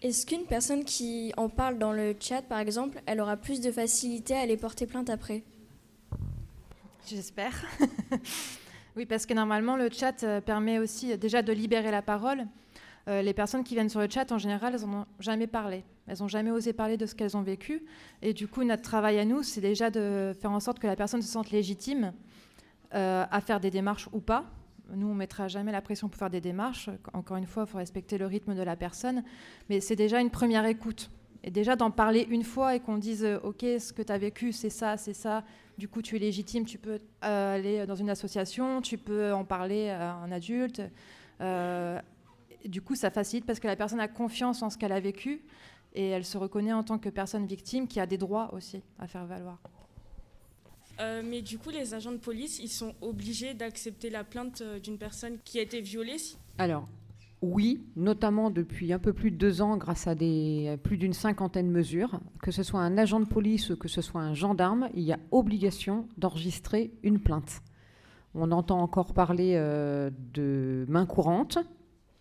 Est-ce 0.01 0.25
qu'une 0.25 0.45
personne 0.45 0.85
qui 0.85 1.33
en 1.35 1.49
parle 1.49 1.77
dans 1.77 1.91
le 1.91 2.15
chat, 2.17 2.41
par 2.41 2.59
exemple, 2.59 3.01
elle 3.05 3.19
aura 3.19 3.35
plus 3.35 3.59
de 3.59 3.69
facilité 3.69 4.33
à 4.33 4.39
aller 4.39 4.55
porter 4.55 4.85
plainte 4.85 5.09
après? 5.09 5.43
J'espère. 7.05 7.65
oui, 8.95 9.05
parce 9.05 9.25
que 9.25 9.33
normalement, 9.33 9.75
le 9.75 9.89
chat 9.91 10.23
euh, 10.23 10.39
permet 10.39 10.79
aussi 10.79 11.11
euh, 11.11 11.17
déjà 11.17 11.41
de 11.41 11.51
libérer 11.51 11.91
la 11.91 12.01
parole. 12.01 12.45
Euh, 13.07 13.21
les 13.21 13.33
personnes 13.33 13.63
qui 13.63 13.73
viennent 13.73 13.89
sur 13.89 13.99
le 13.99 14.09
chat, 14.09 14.31
en 14.31 14.37
général, 14.37 14.75
elles 14.75 14.87
n'en 14.87 15.01
ont 15.01 15.05
jamais 15.19 15.47
parlé. 15.47 15.83
Elles 16.07 16.17
n'ont 16.19 16.27
jamais 16.27 16.51
osé 16.51 16.73
parler 16.73 16.97
de 16.97 17.05
ce 17.05 17.15
qu'elles 17.15 17.37
ont 17.37 17.41
vécu. 17.41 17.83
Et 18.21 18.33
du 18.33 18.47
coup, 18.47 18.63
notre 18.63 18.83
travail 18.83 19.19
à 19.19 19.25
nous, 19.25 19.43
c'est 19.43 19.61
déjà 19.61 19.89
de 19.89 20.33
faire 20.39 20.51
en 20.51 20.59
sorte 20.59 20.79
que 20.79 20.87
la 20.87 20.95
personne 20.95 21.21
se 21.21 21.29
sente 21.29 21.51
légitime 21.51 22.13
à 22.91 23.39
faire 23.41 23.59
des 23.59 23.69
démarches 23.69 24.09
ou 24.13 24.19
pas, 24.19 24.45
nous, 24.95 25.07
on 25.07 25.13
ne 25.13 25.19
mettra 25.19 25.47
jamais 25.47 25.71
la 25.71 25.81
pression 25.81 26.09
pour 26.09 26.17
faire 26.17 26.29
des 26.29 26.41
démarches. 26.41 26.89
Encore 27.13 27.37
une 27.37 27.45
fois, 27.45 27.65
il 27.67 27.71
faut 27.71 27.77
respecter 27.77 28.17
le 28.17 28.25
rythme 28.25 28.55
de 28.55 28.61
la 28.61 28.75
personne. 28.75 29.23
Mais 29.69 29.79
c'est 29.79 29.95
déjà 29.95 30.19
une 30.19 30.29
première 30.29 30.65
écoute. 30.65 31.11
Et 31.43 31.51
déjà 31.51 31.75
d'en 31.75 31.91
parler 31.91 32.27
une 32.29 32.43
fois 32.43 32.75
et 32.75 32.79
qu'on 32.79 32.97
dise 32.97 33.23
euh, 33.23 33.39
OK, 33.43 33.61
ce 33.61 33.93
que 33.93 34.01
tu 34.01 34.11
as 34.11 34.17
vécu, 34.17 34.51
c'est 34.51 34.69
ça, 34.69 34.97
c'est 34.97 35.13
ça. 35.13 35.43
Du 35.77 35.87
coup, 35.87 36.01
tu 36.01 36.17
es 36.17 36.19
légitime, 36.19 36.65
tu 36.65 36.77
peux 36.77 36.99
euh, 37.23 37.55
aller 37.55 37.85
dans 37.85 37.95
une 37.95 38.09
association, 38.09 38.81
tu 38.81 38.97
peux 38.97 39.31
en 39.31 39.45
parler 39.45 39.89
à 39.89 40.15
un 40.15 40.31
adulte. 40.31 40.81
Euh, 41.39 41.99
du 42.65 42.81
coup, 42.81 42.95
ça 42.95 43.09
facilite 43.09 43.45
parce 43.45 43.59
que 43.59 43.67
la 43.67 43.75
personne 43.75 43.99
a 43.99 44.07
confiance 44.07 44.61
en 44.61 44.69
ce 44.69 44.77
qu'elle 44.77 44.91
a 44.91 44.99
vécu 44.99 45.41
et 45.93 46.07
elle 46.07 46.25
se 46.25 46.37
reconnaît 46.37 46.73
en 46.73 46.83
tant 46.83 46.99
que 46.99 47.09
personne 47.09 47.45
victime 47.45 47.87
qui 47.87 47.99
a 47.99 48.05
des 48.05 48.17
droits 48.17 48.53
aussi 48.53 48.81
à 48.99 49.07
faire 49.07 49.25
valoir. 49.25 49.59
Euh, 50.99 51.21
mais 51.25 51.41
du 51.41 51.57
coup, 51.57 51.69
les 51.69 51.93
agents 51.93 52.11
de 52.11 52.17
police, 52.17 52.59
ils 52.59 52.69
sont 52.69 52.93
obligés 53.01 53.53
d'accepter 53.53 54.09
la 54.09 54.23
plainte 54.23 54.61
euh, 54.61 54.79
d'une 54.79 54.97
personne 54.97 55.37
qui 55.45 55.59
a 55.59 55.61
été 55.61 55.79
violée 55.79 56.17
Alors, 56.57 56.89
oui, 57.41 57.85
notamment 57.95 58.49
depuis 58.49 58.91
un 58.91 58.99
peu 58.99 59.13
plus 59.13 59.31
de 59.31 59.37
deux 59.37 59.61
ans, 59.61 59.77
grâce 59.77 60.07
à 60.07 60.15
des, 60.15 60.77
plus 60.83 60.97
d'une 60.97 61.13
cinquantaine 61.13 61.67
de 61.67 61.71
mesures. 61.71 62.19
Que 62.41 62.51
ce 62.51 62.63
soit 62.63 62.81
un 62.81 62.97
agent 62.97 63.21
de 63.21 63.25
police 63.25 63.69
ou 63.69 63.77
que 63.77 63.87
ce 63.87 64.01
soit 64.01 64.21
un 64.21 64.33
gendarme, 64.33 64.89
il 64.93 65.03
y 65.03 65.13
a 65.13 65.19
obligation 65.31 66.05
d'enregistrer 66.17 66.91
une 67.01 67.19
plainte. 67.19 67.61
On 68.35 68.51
entend 68.51 68.79
encore 68.81 69.13
parler 69.13 69.53
euh, 69.55 70.11
de 70.33 70.85
main 70.89 71.05
courante, 71.05 71.59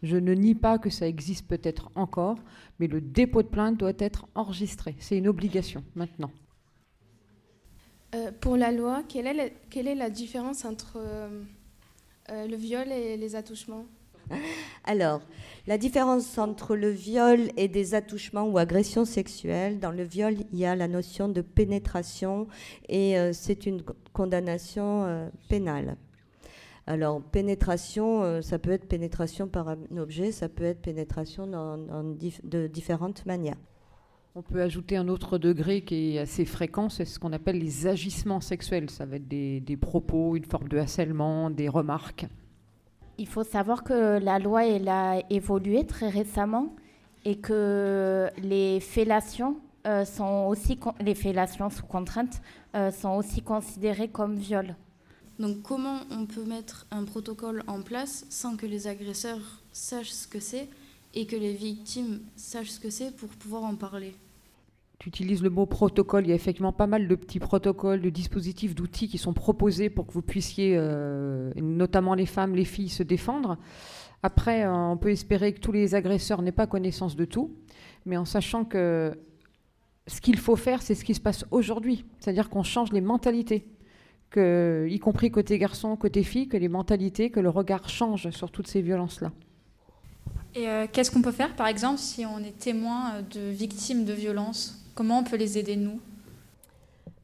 Je 0.02 0.16
ne 0.16 0.32
nie 0.32 0.54
pas 0.54 0.78
que 0.78 0.90
ça 0.90 1.08
existe 1.08 1.46
peut-être 1.46 1.90
encore, 1.94 2.38
mais 2.78 2.86
le 2.86 3.00
dépôt 3.00 3.42
de 3.42 3.48
plainte 3.48 3.76
doit 3.76 3.92
être 3.98 4.26
enregistré. 4.34 4.94
C'est 5.00 5.18
une 5.18 5.28
obligation 5.28 5.82
maintenant. 5.94 6.30
Euh, 8.14 8.30
pour 8.40 8.56
la 8.56 8.72
loi, 8.72 9.02
quelle 9.06 9.26
est 9.26 9.34
la, 9.34 9.48
quelle 9.70 9.86
est 9.86 9.94
la 9.94 10.08
différence 10.08 10.64
entre 10.64 10.96
euh, 10.96 11.42
euh, 12.30 12.46
le 12.46 12.56
viol 12.56 12.90
et 12.90 13.16
les 13.16 13.36
attouchements? 13.36 13.84
Alors, 14.84 15.20
la 15.66 15.76
différence 15.76 16.38
entre 16.38 16.74
le 16.76 16.90
viol 16.90 17.50
et 17.56 17.68
des 17.68 17.94
attouchements 17.94 18.48
ou 18.48 18.56
agressions 18.56 19.04
sexuelles, 19.04 19.78
dans 19.78 19.90
le 19.90 20.04
viol, 20.04 20.36
il 20.52 20.58
y 20.58 20.64
a 20.64 20.76
la 20.76 20.88
notion 20.88 21.28
de 21.28 21.42
pénétration 21.42 22.46
et 22.88 23.16
c'est 23.32 23.66
une 23.66 23.82
condamnation 24.12 25.30
pénale. 25.48 25.96
Alors, 26.88 27.20
pénétration, 27.20 28.40
ça 28.40 28.58
peut 28.58 28.70
être 28.70 28.88
pénétration 28.88 29.46
par 29.46 29.68
un 29.68 29.76
objet, 29.98 30.32
ça 30.32 30.48
peut 30.48 30.64
être 30.64 30.80
pénétration 30.80 31.46
de 31.46 32.66
différentes 32.66 33.26
manières. 33.26 33.58
On 34.34 34.42
peut 34.42 34.62
ajouter 34.62 34.96
un 34.96 35.08
autre 35.08 35.36
degré 35.36 35.82
qui 35.82 36.14
est 36.14 36.20
assez 36.20 36.44
fréquent, 36.44 36.88
c'est 36.88 37.04
ce 37.04 37.18
qu'on 37.18 37.32
appelle 37.32 37.58
les 37.58 37.86
agissements 37.86 38.40
sexuels. 38.40 38.88
Ça 38.88 39.04
va 39.04 39.16
être 39.16 39.28
des, 39.28 39.78
propos, 39.78 40.34
une 40.36 40.46
forme 40.46 40.68
de 40.68 40.78
harcèlement, 40.78 41.50
des 41.50 41.68
remarques. 41.68 42.26
Il 43.18 43.26
faut 43.26 43.42
savoir 43.42 43.84
que 43.84 44.18
la 44.18 44.38
loi 44.38 44.64
elle 44.64 44.88
a 44.88 45.20
évolué 45.28 45.84
très 45.84 46.08
récemment 46.08 46.74
et 47.26 47.36
que 47.38 48.28
les 48.40 48.80
fellations 48.80 49.56
euh, 49.86 50.04
sont 50.04 50.46
aussi 50.48 50.78
les 51.00 51.16
fellations 51.16 51.68
sous 51.68 51.86
contrainte 51.86 52.40
euh, 52.76 52.90
sont 52.92 53.16
aussi 53.16 53.42
considérées 53.42 54.08
comme 54.08 54.36
viol. 54.36 54.76
Donc 55.38 55.62
comment 55.62 56.00
on 56.10 56.26
peut 56.26 56.44
mettre 56.44 56.86
un 56.90 57.04
protocole 57.04 57.62
en 57.68 57.82
place 57.82 58.26
sans 58.28 58.56
que 58.56 58.66
les 58.66 58.88
agresseurs 58.88 59.62
sachent 59.72 60.10
ce 60.10 60.26
que 60.26 60.40
c'est 60.40 60.68
et 61.14 61.26
que 61.26 61.36
les 61.36 61.52
victimes 61.52 62.20
sachent 62.36 62.70
ce 62.70 62.80
que 62.80 62.90
c'est 62.90 63.14
pour 63.16 63.28
pouvoir 63.28 63.64
en 63.64 63.76
parler? 63.76 64.14
Tu 64.98 65.10
utilises 65.10 65.42
le 65.42 65.50
mot 65.50 65.64
protocole. 65.64 66.26
Il 66.26 66.30
y 66.30 66.32
a 66.32 66.34
effectivement 66.34 66.72
pas 66.72 66.88
mal 66.88 67.06
de 67.06 67.14
petits 67.14 67.38
protocoles, 67.38 68.00
de 68.00 68.10
dispositifs, 68.10 68.74
d'outils 68.74 69.06
qui 69.06 69.18
sont 69.18 69.32
proposés 69.32 69.90
pour 69.90 70.08
que 70.08 70.12
vous 70.12 70.22
puissiez, 70.22 70.74
euh, 70.76 71.52
notamment 71.54 72.14
les 72.14 72.26
femmes, 72.26 72.56
les 72.56 72.64
filles, 72.64 72.88
se 72.88 73.04
défendre. 73.04 73.58
Après, 74.24 74.64
euh, 74.64 74.74
on 74.74 74.96
peut 74.96 75.10
espérer 75.10 75.52
que 75.52 75.60
tous 75.60 75.70
les 75.70 75.94
agresseurs 75.94 76.42
n'aient 76.42 76.50
pas 76.50 76.66
connaissance 76.66 77.14
de 77.14 77.24
tout, 77.24 77.54
mais 78.06 78.16
en 78.16 78.24
sachant 78.24 78.64
que 78.64 79.16
ce 80.08 80.20
qu'il 80.20 80.36
faut 80.36 80.56
faire, 80.56 80.82
c'est 80.82 80.96
ce 80.96 81.04
qui 81.04 81.14
se 81.14 81.20
passe 81.20 81.44
aujourd'hui. 81.52 82.04
C'est-à-dire 82.18 82.50
qu'on 82.50 82.64
change 82.64 82.90
les 82.92 83.00
mentalités, 83.00 83.68
que, 84.30 84.86
y 84.90 84.98
compris 84.98 85.30
côté 85.30 85.58
garçon, 85.58 85.96
côté 85.96 86.22
fille, 86.22 86.48
que 86.48 86.56
les 86.56 86.68
mentalités, 86.68 87.30
que 87.30 87.40
le 87.40 87.48
regard 87.48 87.88
change 87.88 88.30
sur 88.30 88.50
toutes 88.50 88.66
ces 88.66 88.82
violences-là. 88.82 89.32
Et 90.54 90.68
euh, 90.68 90.86
qu'est-ce 90.90 91.10
qu'on 91.10 91.22
peut 91.22 91.32
faire, 91.32 91.54
par 91.54 91.66
exemple, 91.66 91.98
si 91.98 92.24
on 92.26 92.38
est 92.38 92.58
témoin 92.58 93.22
de 93.22 93.50
victimes 93.50 94.04
de 94.04 94.12
violences? 94.12 94.84
Comment 94.94 95.20
on 95.20 95.24
peut 95.24 95.36
les 95.36 95.58
aider, 95.58 95.76
nous? 95.76 96.00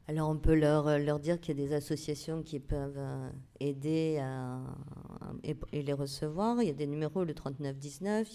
Alors 0.07 0.29
on 0.29 0.37
peut 0.37 0.53
leur, 0.53 0.87
euh, 0.87 0.97
leur 0.99 1.19
dire 1.19 1.41
qu'il 1.41 1.59
y 1.59 1.63
a 1.63 1.67
des 1.67 1.73
associations 1.73 2.43
qui 2.43 2.59
peuvent 2.59 2.93
euh, 2.97 3.29
aider 3.59 4.23
et, 5.43 5.81
les 5.81 5.93
recevoir. 5.93 6.61
Il 6.61 6.67
y 6.67 6.69
a 6.69 6.73
des 6.73 6.85
numéros, 6.85 7.23
le 7.23 7.33
3919. 7.33 8.29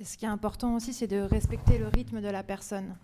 Et 0.00 0.04
ce 0.04 0.18
qui 0.18 0.26
est 0.26 0.28
important 0.28 0.74
aussi, 0.74 0.92
c'est 0.92 1.06
de 1.06 1.20
respecter 1.20 1.78
le 1.78 1.88
rythme 1.88 2.20
de 2.20 2.28
la 2.28 2.42
personne. 2.42 2.94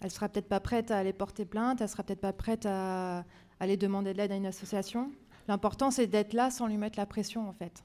Elle 0.00 0.10
sera 0.10 0.28
peut-être 0.28 0.48
pas 0.48 0.60
prête 0.60 0.90
à 0.90 0.98
aller 0.98 1.12
porter 1.12 1.44
plainte, 1.44 1.80
elle 1.80 1.88
sera 1.88 2.02
peut-être 2.02 2.20
pas 2.20 2.32
prête 2.32 2.66
à 2.66 3.24
aller 3.60 3.76
demander 3.76 4.12
de 4.12 4.18
l'aide 4.18 4.32
à 4.32 4.36
une 4.36 4.46
association. 4.46 5.10
L'important, 5.48 5.90
c'est 5.90 6.06
d'être 6.06 6.32
là 6.32 6.50
sans 6.50 6.66
lui 6.66 6.76
mettre 6.76 6.98
la 6.98 7.06
pression, 7.06 7.48
en 7.48 7.52
fait. 7.52 7.84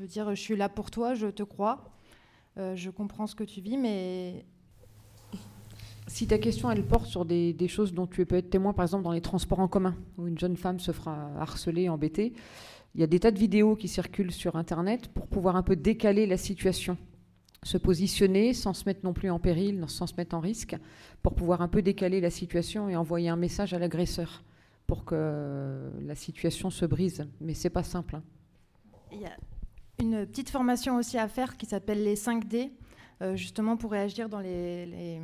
De 0.00 0.06
dire, 0.06 0.34
je 0.34 0.40
suis 0.40 0.56
là 0.56 0.68
pour 0.68 0.90
toi, 0.90 1.14
je 1.14 1.28
te 1.28 1.42
crois, 1.42 1.84
euh, 2.58 2.76
je 2.76 2.90
comprends 2.90 3.26
ce 3.26 3.34
que 3.34 3.44
tu 3.44 3.60
vis, 3.60 3.76
mais 3.76 4.44
si 6.06 6.26
ta 6.26 6.38
question, 6.38 6.70
elle 6.70 6.84
porte 6.84 7.06
sur 7.06 7.24
des, 7.24 7.68
choses 7.68 7.92
dont 7.92 8.06
tu 8.06 8.24
peux 8.26 8.36
être 8.36 8.50
témoin, 8.50 8.72
par 8.72 8.84
exemple 8.84 9.04
dans 9.04 9.12
les 9.12 9.20
transports 9.20 9.60
en 9.60 9.68
commun, 9.68 9.96
où 10.18 10.26
une 10.26 10.38
jeune 10.38 10.56
femme 10.56 10.78
se 10.78 10.92
fera 10.92 11.30
harceler, 11.38 11.88
embêter, 11.88 12.32
il 12.94 13.00
y 13.00 13.04
a 13.04 13.06
des 13.06 13.20
tas 13.20 13.30
de 13.30 13.38
vidéos 13.38 13.76
qui 13.76 13.88
circulent 13.88 14.32
sur 14.32 14.56
Internet 14.56 15.08
pour 15.08 15.26
pouvoir 15.26 15.56
un 15.56 15.62
peu 15.62 15.76
décaler 15.76 16.26
la 16.26 16.36
situation, 16.36 16.96
se 17.62 17.76
positionner 17.76 18.54
sans 18.54 18.72
se 18.72 18.84
mettre 18.86 19.00
non 19.04 19.12
plus 19.12 19.30
en 19.30 19.38
péril, 19.38 19.84
sans 19.88 20.06
se 20.06 20.14
mettre 20.16 20.34
en 20.34 20.40
risque, 20.40 20.76
pour 21.22 21.34
pouvoir 21.34 21.60
un 21.60 21.68
peu 21.68 21.82
décaler 21.82 22.20
la 22.20 22.30
situation 22.30 22.88
et 22.88 22.96
envoyer 22.96 23.28
un 23.28 23.36
message 23.36 23.74
à 23.74 23.78
l'agresseur 23.78 24.42
pour 24.86 25.04
que 25.04 25.90
la 26.00 26.14
situation 26.14 26.70
se 26.70 26.84
brise. 26.84 27.26
Mais 27.40 27.54
c'est 27.54 27.70
pas 27.70 27.82
simple. 27.82 28.16
Hein. 28.16 28.22
Il 29.12 29.20
y 29.20 29.26
a 29.26 29.36
une 30.00 30.26
petite 30.26 30.50
formation 30.50 30.96
aussi 30.96 31.18
à 31.18 31.28
faire 31.28 31.56
qui 31.56 31.66
s'appelle 31.66 32.02
les 32.02 32.16
5D, 32.16 32.70
euh, 33.22 33.36
justement 33.36 33.76
pour 33.76 33.92
réagir 33.92 34.28
dans 34.28 34.40
les 34.40 35.20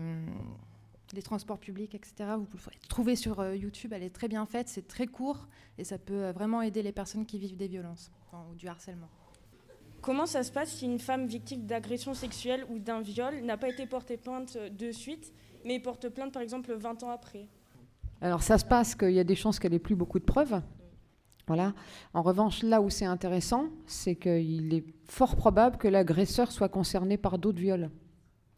les 1.15 1.23
transports 1.23 1.59
publics, 1.59 1.95
etc. 1.95 2.31
Vous 2.37 2.45
pouvez 2.45 2.63
trouver 2.89 3.17
sur 3.17 3.41
euh, 3.41 3.57
YouTube, 3.57 3.93
elle 3.93 4.03
est 4.03 4.15
très 4.15 4.29
bien 4.29 4.47
faite, 4.47 4.69
c'est 4.69 4.87
très 4.87 5.07
court 5.07 5.49
et 5.79 5.85
ça 5.85 5.99
peut 5.99 6.25
euh, 6.25 6.33
vraiment 6.33 6.63
aider 6.63 6.83
les 6.83 6.93
personnes 6.93 7.27
qui 7.27 7.39
vivent 7.39 7.57
des 7.57 7.69
violences 7.69 8.11
ou 8.33 8.55
du 8.55 8.69
harcèlement. 8.69 9.09
Comment 10.01 10.27
ça 10.27 10.43
se 10.43 10.51
passe 10.51 10.71
si 10.71 10.87
une 10.87 10.99
femme 10.99 11.27
victime 11.27 11.67
d'agression 11.67 12.15
sexuelle 12.15 12.67
ou 12.71 12.79
d'un 12.79 13.01
viol 13.01 13.43
n'a 13.43 13.57
pas 13.57 13.69
été 13.69 13.87
portée 13.87 14.17
plainte 14.17 14.57
de 14.57 14.91
suite, 14.91 15.33
mais 15.65 15.79
porte 15.79 16.09
plainte 16.09 16.33
par 16.33 16.43
exemple 16.43 16.73
20 16.73 17.05
ans 17.05 17.11
après? 17.11 17.47
Alors 18.23 18.43
ça 18.43 18.57
se 18.57 18.65
passe 18.65 18.95
qu'il 18.95 19.11
y 19.11 19.19
a 19.19 19.25
des 19.25 19.35
chances 19.35 19.59
qu'elle 19.59 19.75
ait 19.75 19.81
plus 19.81 19.97
beaucoup 19.97 20.21
de 20.21 20.25
preuves. 20.25 20.63
Voilà. 21.49 21.75
En 22.15 22.23
revanche, 22.23 22.63
là 22.63 22.81
où 22.81 22.89
c'est 22.89 23.05
intéressant, 23.05 23.67
c'est 23.87 24.15
qu'il 24.15 24.73
est 24.73 24.85
fort 25.05 25.35
probable 25.35 25.77
que 25.77 25.89
l'agresseur 25.89 26.53
soit 26.53 26.69
concerné 26.69 27.17
par 27.17 27.39
d'autres 27.39 27.61
viols. 27.61 27.91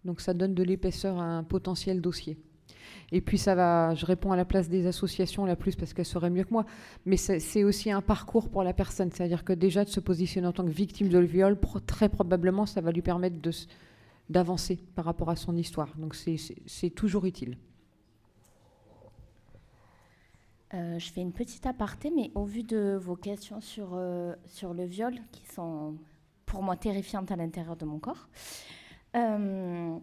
Donc 0.04 0.20
ça 0.20 0.34
donne 0.34 0.54
de 0.54 0.62
l'épaisseur 0.62 1.18
à 1.18 1.24
un 1.24 1.42
potentiel 1.44 2.02
dossier. 2.02 2.38
Et 3.10 3.22
puis 3.22 3.38
ça 3.38 3.54
va, 3.54 3.94
je 3.94 4.04
réponds 4.04 4.32
à 4.32 4.36
la 4.36 4.44
place 4.44 4.68
des 4.68 4.86
associations 4.86 5.46
la 5.46 5.56
plus 5.56 5.76
parce 5.76 5.94
qu'elles 5.94 6.04
sauraient 6.04 6.30
mieux 6.30 6.44
que 6.44 6.52
moi, 6.52 6.66
mais 7.06 7.16
c'est 7.16 7.64
aussi 7.64 7.90
un 7.90 8.02
parcours 8.02 8.50
pour 8.50 8.64
la 8.64 8.74
personne. 8.74 9.10
C'est-à-dire 9.10 9.44
que 9.44 9.54
déjà 9.54 9.84
de 9.84 9.88
se 9.88 10.00
positionner 10.00 10.46
en 10.46 10.52
tant 10.52 10.64
que 10.64 10.70
victime 10.70 11.08
de 11.08 11.18
viol, 11.18 11.58
très 11.86 12.10
probablement 12.10 12.66
ça 12.66 12.82
va 12.82 12.92
lui 12.92 13.02
permettre 13.02 13.36
d'avancer 14.28 14.78
par 14.94 15.06
rapport 15.06 15.30
à 15.30 15.36
son 15.36 15.56
histoire. 15.56 15.88
Donc 15.96 16.14
c'est 16.14 16.90
toujours 16.90 17.24
utile. 17.24 17.56
Euh, 20.74 20.98
je 20.98 21.12
fais 21.12 21.20
une 21.20 21.32
petite 21.32 21.66
aparté, 21.66 22.10
mais 22.10 22.32
au 22.34 22.44
vu 22.44 22.64
de 22.64 22.98
vos 23.00 23.14
questions 23.14 23.60
sur, 23.60 23.90
euh, 23.92 24.34
sur 24.46 24.74
le 24.74 24.84
viol, 24.84 25.14
qui 25.30 25.46
sont 25.46 25.94
pour 26.46 26.62
moi 26.62 26.76
terrifiantes 26.76 27.30
à 27.30 27.36
l'intérieur 27.36 27.76
de 27.76 27.84
mon 27.84 28.00
corps, 28.00 28.28
euh, 29.14 29.96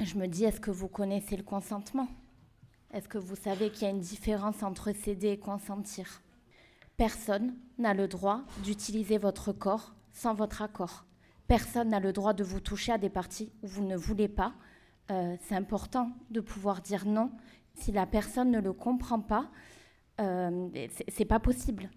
je 0.00 0.14
me 0.16 0.26
dis, 0.26 0.44
est-ce 0.44 0.60
que 0.60 0.72
vous 0.72 0.88
connaissez 0.88 1.36
le 1.36 1.44
consentement? 1.44 2.08
Est-ce 2.92 3.08
que 3.08 3.18
vous 3.18 3.36
savez 3.36 3.70
qu'il 3.70 3.82
y 3.82 3.86
a 3.86 3.90
une 3.90 4.00
différence 4.00 4.64
entre 4.64 4.92
céder 4.92 5.28
et 5.28 5.38
consentir? 5.38 6.20
Personne 6.96 7.54
n'a 7.78 7.94
le 7.94 8.08
droit 8.08 8.42
d'utiliser 8.64 9.18
votre 9.18 9.52
corps 9.52 9.94
sans 10.12 10.34
votre 10.34 10.62
accord. 10.62 11.04
Personne 11.46 11.90
n'a 11.90 12.00
le 12.00 12.12
droit 12.12 12.32
de 12.32 12.42
vous 12.42 12.60
toucher 12.60 12.92
à 12.92 12.98
des 12.98 13.08
parties 13.08 13.52
où 13.62 13.68
vous 13.68 13.84
ne 13.84 13.96
voulez 13.96 14.28
pas. 14.28 14.52
C'est 15.08 15.54
important 15.54 16.12
de 16.30 16.40
pouvoir 16.40 16.80
dire 16.80 17.06
non. 17.06 17.30
Si 17.74 17.92
la 17.92 18.06
personne 18.06 18.50
ne 18.50 18.60
le 18.60 18.72
comprend 18.72 19.20
pas, 19.20 19.50
c'est 20.18 21.24
pas 21.24 21.40
possible. 21.40 21.90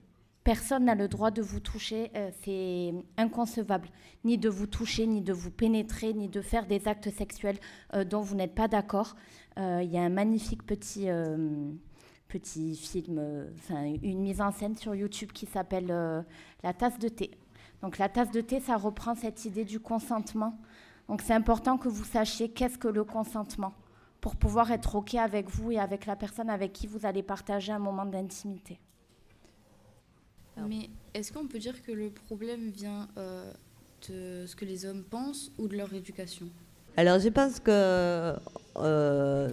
Personne 0.45 0.85
n'a 0.85 0.93
le 0.93 1.07
droit 1.07 1.31
de 1.31 1.41
vous 1.41 1.59
toucher, 1.59 2.11
euh, 2.15 2.29
c'est 2.43 2.93
inconcevable, 3.17 3.89
ni 4.23 4.37
de 4.37 4.47
vous 4.47 4.67
toucher, 4.67 5.07
ni 5.07 5.21
de 5.21 5.33
vous 5.33 5.49
pénétrer, 5.49 6.13
ni 6.13 6.29
de 6.29 6.39
faire 6.39 6.67
des 6.67 6.87
actes 6.87 7.09
sexuels 7.09 7.57
euh, 7.95 8.03
dont 8.03 8.21
vous 8.21 8.35
n'êtes 8.35 8.53
pas 8.53 8.67
d'accord. 8.67 9.15
Euh, 9.57 9.81
il 9.83 9.89
y 9.89 9.97
a 9.97 10.03
un 10.03 10.09
magnifique 10.09 10.63
petit, 10.63 11.07
petit 12.27 12.75
film, 12.75 13.19
une 14.03 14.19
mise 14.19 14.39
en 14.39 14.51
scène 14.51 14.77
sur 14.77 14.93
YouTube 14.93 15.31
qui 15.31 15.47
s'appelle 15.47 15.87
La 16.61 16.73
tasse 16.73 16.99
de 16.99 17.09
thé. 17.09 17.31
Donc 17.81 17.97
la 17.97 18.07
tasse 18.07 18.29
de 18.29 18.41
thé, 18.41 18.59
ça 18.59 18.77
reprend 18.77 19.15
cette 19.15 19.45
idée 19.45 19.65
du 19.65 19.79
consentement. 19.79 20.59
Donc 21.09 21.23
c'est 21.23 21.33
important 21.33 21.79
que 21.79 21.89
vous 21.89 22.03
sachiez 22.03 22.49
qu'est-ce 22.49 22.77
que 22.77 22.87
le 22.87 23.03
consentement 23.03 23.73
pour 24.25 24.35
pouvoir 24.35 24.71
être 24.71 24.95
OK 24.95 25.13
avec 25.13 25.51
vous 25.51 25.73
et 25.73 25.77
avec 25.77 26.07
la 26.07 26.15
personne 26.15 26.49
avec 26.49 26.73
qui 26.73 26.87
vous 26.87 27.05
allez 27.05 27.21
partager 27.21 27.71
un 27.71 27.77
moment 27.77 28.07
d'intimité. 28.07 28.79
Mais 30.67 30.89
est-ce 31.13 31.31
qu'on 31.31 31.45
peut 31.45 31.59
dire 31.59 31.79
que 31.83 31.91
le 31.91 32.09
problème 32.09 32.71
vient 32.71 33.07
euh, 33.17 33.53
de 34.09 34.47
ce 34.47 34.55
que 34.55 34.65
les 34.65 34.83
hommes 34.87 35.03
pensent 35.03 35.51
ou 35.59 35.67
de 35.67 35.77
leur 35.77 35.93
éducation? 35.93 36.47
Alors 36.97 37.19
je 37.19 37.29
pense 37.29 37.59
que 37.59 38.35
euh, 38.77 39.49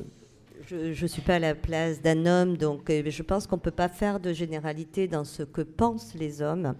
je 0.67 1.03
ne 1.03 1.09
suis 1.09 1.23
pas 1.23 1.37
à 1.37 1.39
la 1.39 1.55
place 1.55 2.01
d'un 2.01 2.27
homme, 2.27 2.57
donc 2.57 2.91
euh, 2.91 3.03
je 3.07 3.23
pense 3.23 3.47
qu'on 3.47 3.57
ne 3.57 3.61
peut 3.61 3.71
pas 3.71 3.89
faire 3.89 4.21
de 4.21 4.33
généralité 4.33 5.09
dans 5.09 5.25
ce 5.25 5.43
que 5.43 5.63
pensent 5.63 6.15
les 6.15 6.43
hommes. 6.43 6.75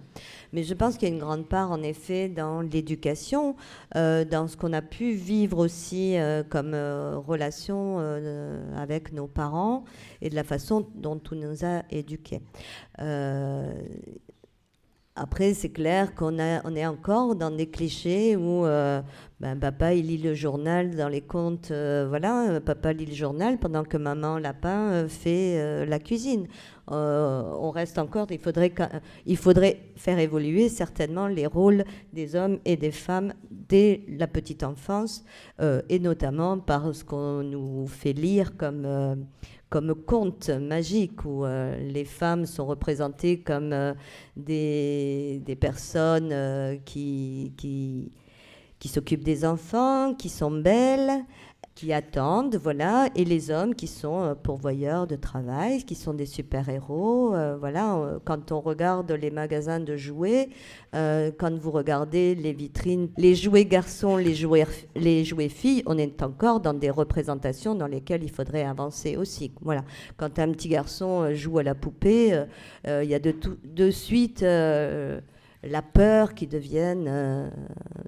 Mais 0.51 0.63
je 0.63 0.73
pense 0.73 0.97
qu'il 0.97 1.09
y 1.09 1.11
a 1.11 1.13
une 1.13 1.21
grande 1.21 1.47
part, 1.47 1.71
en 1.71 1.81
effet, 1.81 2.29
dans 2.29 2.61
l'éducation, 2.61 3.55
dans 3.93 4.47
ce 4.47 4.55
qu'on 4.55 4.73
a 4.73 4.81
pu 4.81 5.13
vivre 5.13 5.57
aussi 5.57 6.15
comme 6.49 6.73
relation 6.73 7.97
avec 8.75 9.11
nos 9.13 9.27
parents 9.27 9.83
et 10.21 10.29
de 10.29 10.35
la 10.35 10.43
façon 10.43 10.87
dont 10.95 11.19
on 11.31 11.35
nous 11.35 11.65
a 11.65 11.83
éduqués. 11.89 12.41
Après, 15.15 15.53
c'est 15.53 15.69
clair 15.69 16.15
qu'on 16.15 16.39
on 16.39 16.75
est 16.75 16.87
encore 16.87 17.35
dans 17.35 17.51
des 17.51 17.67
clichés 17.67 18.35
où 18.35 18.65
euh, 18.65 18.99
ben, 19.39 19.59
papa 19.59 19.93
lit 19.93 20.17
le 20.17 20.33
journal 20.33 20.95
dans 20.95 21.07
les 21.07 21.21
contes, 21.21 21.69
euh, 21.69 22.07
voilà, 22.09 22.59
papa 22.65 22.93
lit 22.93 23.05
le 23.05 23.13
journal 23.13 23.59
pendant 23.59 23.83
que 23.83 23.97
maman 23.97 24.39
lapin 24.39 24.91
euh, 24.91 25.07
fait 25.07 25.85
la 25.85 25.99
cuisine. 25.99 26.47
on 26.87 27.69
reste 27.69 27.99
encore, 27.99 28.25
il 28.31 29.37
faudrait 29.37 29.79
faire 29.97 30.17
évoluer 30.17 30.67
certainement 30.67 31.27
les 31.27 31.45
rôles 31.45 31.83
des 32.11 32.35
hommes 32.35 32.57
et 32.65 32.75
des 32.75 32.91
femmes 32.91 33.33
dès 33.51 34.01
la 34.07 34.25
petite 34.25 34.63
enfance, 34.63 35.23
et 35.61 35.99
notamment 35.99 36.57
par 36.57 36.93
ce 36.93 37.03
qu'on 37.03 37.43
nous 37.43 37.87
fait 37.87 38.13
lire 38.13 38.57
comme 38.57 39.25
comme 39.73 39.95
conte 39.95 40.51
magique 40.51 41.25
où 41.25 41.45
euh, 41.45 41.75
les 41.79 42.05
femmes 42.05 42.45
sont 42.45 42.67
représentées 42.67 43.39
comme 43.39 43.73
euh, 43.73 43.95
des, 44.37 45.57
personnes 45.59 46.29
euh, 46.31 46.77
qui, 46.85 48.11
qui 48.83 48.89
s'occupent 48.89 49.23
des 49.23 49.45
enfants, 49.45 50.13
qui 50.13 50.27
sont 50.27 50.51
belles, 50.51 51.23
qui 51.73 51.93
attendent, 51.93 52.57
voilà, 52.57 53.07
et 53.15 53.23
les 53.23 53.49
hommes 53.49 53.75
qui 53.75 53.87
sont 53.87 54.21
euh, 54.21 54.35
pourvoyeurs 54.35 55.07
de 55.07 55.15
travail, 55.15 55.85
qui 55.85 55.95
sont 55.95 56.13
des 56.13 56.25
super-héros. 56.25 57.33
Euh, 57.33 57.55
voilà, 57.57 58.19
quand 58.25 58.51
on 58.51 58.59
regarde 58.59 59.09
les 59.13 59.31
magasins 59.31 59.79
de 59.79 59.95
jouets, 59.95 60.49
euh, 60.95 61.31
quand 61.39 61.57
vous 61.57 61.71
regardez 61.71 62.35
les 62.35 62.51
vitrines, 62.51 63.07
les 63.15 63.35
jouets 63.35 63.63
garçons, 63.63 64.17
les 64.17 64.35
jouets, 64.35 64.67
les 64.97 65.23
jouets 65.23 65.47
filles, 65.47 65.83
on 65.85 65.97
est 65.97 66.21
encore 66.21 66.59
dans 66.59 66.73
des 66.73 66.89
représentations 66.89 67.75
dans 67.75 67.87
lesquelles 67.87 68.23
il 68.23 68.31
faudrait 68.31 68.65
avancer 68.65 69.15
aussi. 69.15 69.53
Voilà, 69.61 69.85
quand 70.17 70.39
un 70.39 70.51
petit 70.51 70.67
garçon 70.67 71.33
joue 71.33 71.57
à 71.59 71.63
la 71.63 71.73
poupée, 71.73 72.37
il 72.85 73.09
y 73.09 73.15
a 73.15 73.19
de, 73.19 73.31
tout, 73.31 73.55
de 73.63 73.89
suite 73.91 74.43
la 75.63 75.81
peur 75.81 76.33
qu'ils 76.33 76.49
deviennent 76.49 77.07
euh, 77.07 77.49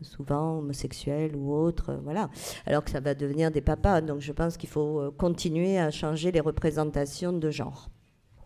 souvent 0.02 0.60
homosexuels 0.60 1.36
ou 1.36 1.54
autres, 1.54 1.92
euh, 1.92 1.98
voilà. 2.04 2.30
Alors 2.66 2.84
que 2.84 2.92
ça 2.92 3.00
va 3.00 3.16
devenir 3.16 3.52
des 3.52 3.62
papas. 3.62 4.02
Donc 4.02 4.20
je 4.20 4.32
pense 4.32 4.58
qu'il 4.58 4.70
faut 4.70 5.00
euh, 5.00 5.12
continuer 5.12 5.80
à 5.80 5.92
changer 5.92 6.32
les 6.32 6.40
représentations 6.40 7.34
de 7.34 7.50
genre. 7.50 7.90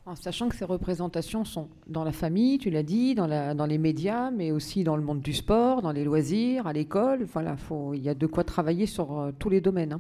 En 0.05 0.15
sachant 0.15 0.49
que 0.49 0.55
ces 0.55 0.65
représentations 0.65 1.45
sont 1.45 1.69
dans 1.87 2.03
la 2.03 2.11
famille, 2.11 2.57
tu 2.57 2.71
l'as 2.71 2.83
dit, 2.83 3.13
dans, 3.13 3.27
la, 3.27 3.53
dans, 3.53 3.67
les 3.67 3.77
médias, 3.77 4.31
mais 4.31 4.51
aussi 4.51 4.83
dans 4.83 4.95
le 4.95 5.03
monde 5.03 5.21
du 5.21 5.33
sport, 5.33 5.83
dans 5.83 5.91
les 5.91 6.03
loisirs, 6.03 6.65
à 6.65 6.73
l'école. 6.73 7.25
Voilà, 7.25 7.55
il 7.93 8.01
y 8.01 8.09
a 8.09 8.15
de 8.15 8.25
quoi 8.25 8.43
travailler 8.43 8.87
sur 8.87 9.31
tous 9.37 9.49
les 9.49 9.61
domaines. 9.61 9.99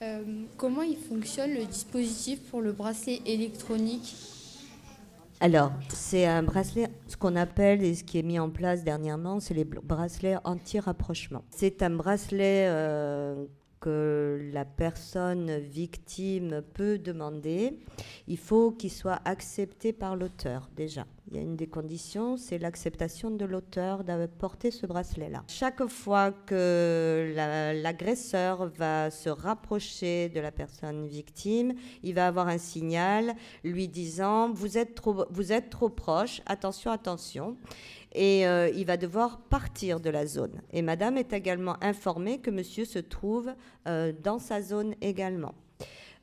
Hein. 0.00 0.20
comment 0.56 0.82
il 0.82 0.96
fonctionne 0.96 1.54
le 1.54 1.64
dispositif 1.64 2.40
pour 2.50 2.60
le 2.60 2.70
bracelet 2.70 3.20
électronique? 3.26 4.14
Alors, 5.40 5.72
c'est 5.90 6.24
un 6.24 6.42
bracelet, 6.42 6.88
ce 7.08 7.16
qu'on 7.16 7.36
appelle 7.36 7.82
et 7.82 7.94
ce 7.94 8.04
qui 8.04 8.18
est 8.18 8.22
mis 8.22 8.38
en 8.38 8.48
place 8.48 8.84
dernièrement, 8.84 9.38
c'est 9.38 9.52
les 9.52 9.64
bracelets 9.64 10.38
anti-rapprochement. 10.44 11.44
C'est 11.50 11.82
un 11.82 11.90
bracelet 11.90 12.66
euh, 12.68 13.44
que 13.80 14.50
la 14.52 14.64
personne 14.64 15.58
victime 15.58 16.62
peut 16.72 16.98
demander, 16.98 17.78
il 18.26 18.38
faut 18.38 18.70
qu'il 18.70 18.90
soit 18.90 19.20
accepté 19.26 19.92
par 19.92 20.16
l'auteur 20.16 20.70
déjà. 20.74 21.06
Il 21.28 21.36
y 21.36 21.40
a 21.40 21.42
une 21.42 21.56
des 21.56 21.66
conditions, 21.66 22.36
c'est 22.36 22.58
l'acceptation 22.58 23.30
de 23.32 23.44
l'auteur 23.44 24.04
de 24.04 24.26
porter 24.26 24.70
ce 24.70 24.86
bracelet-là. 24.86 25.42
Chaque 25.48 25.84
fois 25.86 26.30
que 26.30 27.32
l'agresseur 27.82 28.68
va 28.68 29.10
se 29.10 29.28
rapprocher 29.28 30.28
de 30.28 30.38
la 30.38 30.52
personne 30.52 31.08
victime, 31.08 31.74
il 32.04 32.14
va 32.14 32.28
avoir 32.28 32.46
un 32.46 32.58
signal 32.58 33.34
lui 33.64 33.88
disant 33.88 34.52
vous 34.52 34.78
êtes 34.78 34.94
trop, 34.94 35.24
vous 35.30 35.52
êtes 35.52 35.68
trop 35.68 35.88
proche, 35.88 36.42
attention, 36.46 36.92
attention 36.92 37.56
et 38.12 38.46
euh, 38.46 38.70
il 38.74 38.86
va 38.86 38.96
devoir 38.96 39.40
partir 39.40 40.00
de 40.00 40.10
la 40.10 40.26
zone. 40.26 40.62
Et 40.72 40.80
madame 40.80 41.18
est 41.18 41.32
également 41.32 41.76
informée 41.82 42.38
que 42.38 42.50
monsieur 42.50 42.84
se 42.84 42.98
trouve 42.98 43.52
euh, 43.88 44.12
dans 44.22 44.38
sa 44.38 44.62
zone 44.62 44.94
également. 45.00 45.54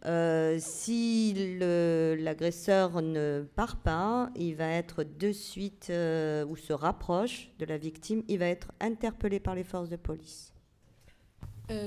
Euh, 0.06 0.58
si 0.60 1.34
l'agresseur 1.58 3.02
ne 3.02 3.46
part 3.56 3.78
pas, 3.78 4.30
il 4.36 4.56
va 4.56 4.68
être 4.68 5.04
de 5.04 5.32
suite 5.32 5.90
ou 5.90 6.56
se 6.56 6.74
rapproche 6.74 7.52
de 7.60 7.66
la 7.66 7.78
victime, 7.78 8.24
il 8.28 8.40
va 8.40 8.48
être 8.48 8.72
interpellé 8.82 9.40
par 9.40 9.56
les 9.56 9.64
forces 9.64 9.90
de 9.90 9.96
police. 9.96 10.54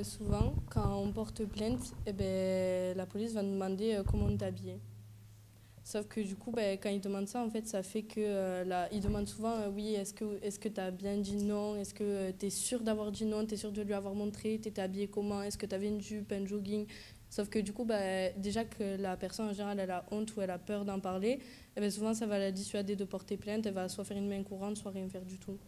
souvent, 0.03 0.55
quand 0.71 0.99
on 0.99 1.13
porte 1.13 1.45
plainte, 1.45 1.95
eh 2.07 2.13
ben, 2.13 2.97
la 2.97 3.07
police 3.07 3.35
va 3.35 3.43
nous 3.43 3.53
demander 3.53 4.01
comment 4.07 4.35
t'habiller. 4.37 4.81
Sauf 5.87 6.09
que 6.09 6.21
du 6.21 6.35
coup, 6.35 6.51
ben, 6.51 6.77
quand 6.83 6.89
ils 6.89 7.01
demandent 7.01 7.29
ça, 7.29 7.41
en 7.41 7.49
fait, 7.49 7.69
ça 7.69 7.81
fait 7.81 8.03
que 8.03 8.19
euh, 8.19 8.87
ils 8.91 9.01
demandent 9.01 9.29
souvent 9.29 9.53
euh, 9.53 9.71
oui, 9.73 9.95
est-ce 9.95 10.13
que 10.13 10.25
est-ce 10.43 10.59
que 10.59 10.69
tu 10.69 10.81
as 10.81 10.91
bien 10.91 11.17
dit 11.17 11.37
non? 11.37 11.77
Est-ce 11.77 11.95
que 11.95 12.03
euh, 12.03 12.33
tu 12.37 12.47
es 12.47 12.51
sûr 12.51 12.81
d'avoir 12.81 13.13
dit 13.13 13.25
non? 13.25 13.47
Tu 13.47 13.55
es 13.55 13.57
sûr 13.57 13.71
de 13.71 13.83
lui 13.83 13.95
avoir 13.95 14.13
montré? 14.13 14.59
Tu 14.61 14.69
étais 14.69 14.83
habillé 14.83 15.07
comment? 15.07 15.45
Est-ce 15.45 15.57
que 15.57 15.65
tu 15.65 15.77
avais 15.77 15.87
une 15.87 16.01
jupe, 16.01 16.33
un 16.33 16.45
jogging? 16.45 16.89
Sauf 17.31 17.49
que 17.49 17.59
du 17.59 17.73
coup, 17.73 17.85
ben, 17.85 18.33
déjà 18.37 18.65
que 18.65 18.97
la 18.97 19.17
personne 19.17 19.49
en 19.49 19.53
général, 19.53 19.79
elle 19.81 19.91
a 19.91 20.05
honte 20.11 20.35
ou 20.37 20.41
elle 20.41 20.51
a 20.51 20.59
peur 20.59 20.85
d'en 20.85 21.01
parler, 21.01 21.31
et 21.31 21.41
eh 21.77 21.81
ben, 21.81 21.91
souvent 21.91 22.15
ça 22.15 22.27
va 22.27 22.39
la 22.39 22.53
dissuader 22.53 22.97
de 22.97 23.05
porter 23.05 23.37
plainte. 23.37 23.67
Elle 23.67 23.75
va 23.75 23.89
soit 23.89 24.05
faire 24.05 24.17
une 24.17 24.29
main 24.29 24.43
courante, 24.43 24.77
soit 24.77 24.93
rien 24.93 25.09
faire 25.09 25.25
du 25.25 25.39
tout. 25.39 25.59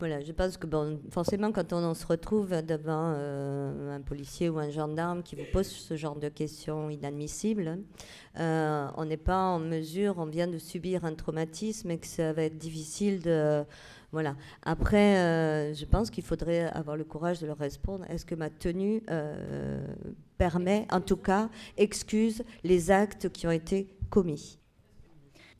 Voilà, 0.00 0.22
je 0.22 0.32
pense 0.32 0.56
que 0.56 0.66
bon, 0.66 0.98
forcément, 1.10 1.52
quand 1.52 1.74
on, 1.74 1.92
se 1.92 2.06
retrouve 2.06 2.62
devant 2.62 3.12
euh, 3.14 3.94
un 3.94 4.00
policier 4.00 4.48
ou 4.48 4.58
un 4.58 4.70
gendarme 4.70 5.22
qui 5.22 5.36
vous 5.36 5.44
pose 5.52 5.66
ce 5.66 5.94
genre 5.94 6.16
de 6.16 6.30
questions 6.30 6.88
inadmissibles, 6.88 7.78
euh, 8.38 8.88
on 8.96 9.04
n'est 9.04 9.18
pas 9.18 9.36
en 9.36 9.58
mesure, 9.58 10.14
on 10.16 10.24
vient 10.24 10.46
de 10.46 10.56
subir 10.56 11.04
un 11.04 11.12
traumatisme 11.14 11.90
et 11.90 11.98
que 11.98 12.06
ça 12.06 12.32
va 12.32 12.44
être 12.44 12.56
difficile 12.56 13.20
de. 13.20 13.62
Voilà. 14.10 14.36
Après, 14.62 15.18
euh, 15.18 15.74
je 15.74 15.84
pense 15.84 16.08
qu'il 16.08 16.24
faudrait 16.24 16.70
avoir 16.70 16.96
le 16.96 17.04
courage 17.04 17.38
de 17.38 17.46
leur 17.46 17.58
répondre 17.58 18.06
est-ce 18.08 18.24
que 18.24 18.34
ma 18.34 18.48
tenue 18.48 19.02
permet, 20.38 20.86
en 20.90 21.02
tout 21.02 21.18
cas, 21.18 21.50
excuse 21.76 22.42
les 22.64 22.90
actes 22.90 23.28
qui 23.28 23.46
ont 23.46 23.52
été 23.52 23.94
commis? 24.08 24.60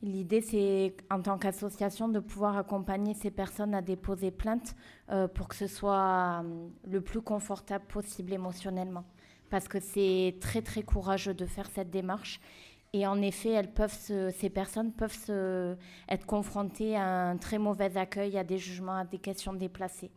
L'idée, 0.03 0.41
c'est 0.41 0.95
en 1.11 1.21
tant 1.21 1.37
qu'association 1.37 2.09
de 2.09 2.19
pouvoir 2.19 2.57
accompagner 2.57 3.13
ces 3.13 3.29
personnes 3.29 3.75
à 3.75 3.83
déposer 3.83 4.31
plainte 4.31 4.75
euh, 5.11 5.27
pour 5.27 5.47
que 5.47 5.55
ce 5.55 5.67
soit 5.67 6.41
euh, 6.43 6.67
le 6.89 7.01
plus 7.01 7.21
confortable 7.21 7.85
possible 7.85 8.33
émotionnellement. 8.33 9.03
Parce 9.51 9.67
que 9.67 9.79
c'est 9.79 10.37
très 10.41 10.63
très 10.63 10.81
courageux 10.81 11.35
de 11.35 11.45
faire 11.45 11.69
cette 11.69 11.91
démarche. 11.91 12.39
Et 12.93 13.05
en 13.05 13.21
effet, 13.21 13.51
elles 13.51 13.71
peuvent 13.71 13.93
ces 13.93 14.49
personnes 14.49 14.91
peuvent 14.91 15.15
se, 15.15 15.77
être 16.09 16.25
confrontées 16.25 16.97
à 16.97 17.29
un 17.29 17.37
très 17.37 17.59
mauvais 17.59 17.95
accueil, 17.95 18.37
à 18.37 18.43
des 18.43 18.57
jugements, 18.57 18.97
à 18.97 19.05
des 19.05 19.19
questions 19.19 19.53
déplacées. 19.53 20.11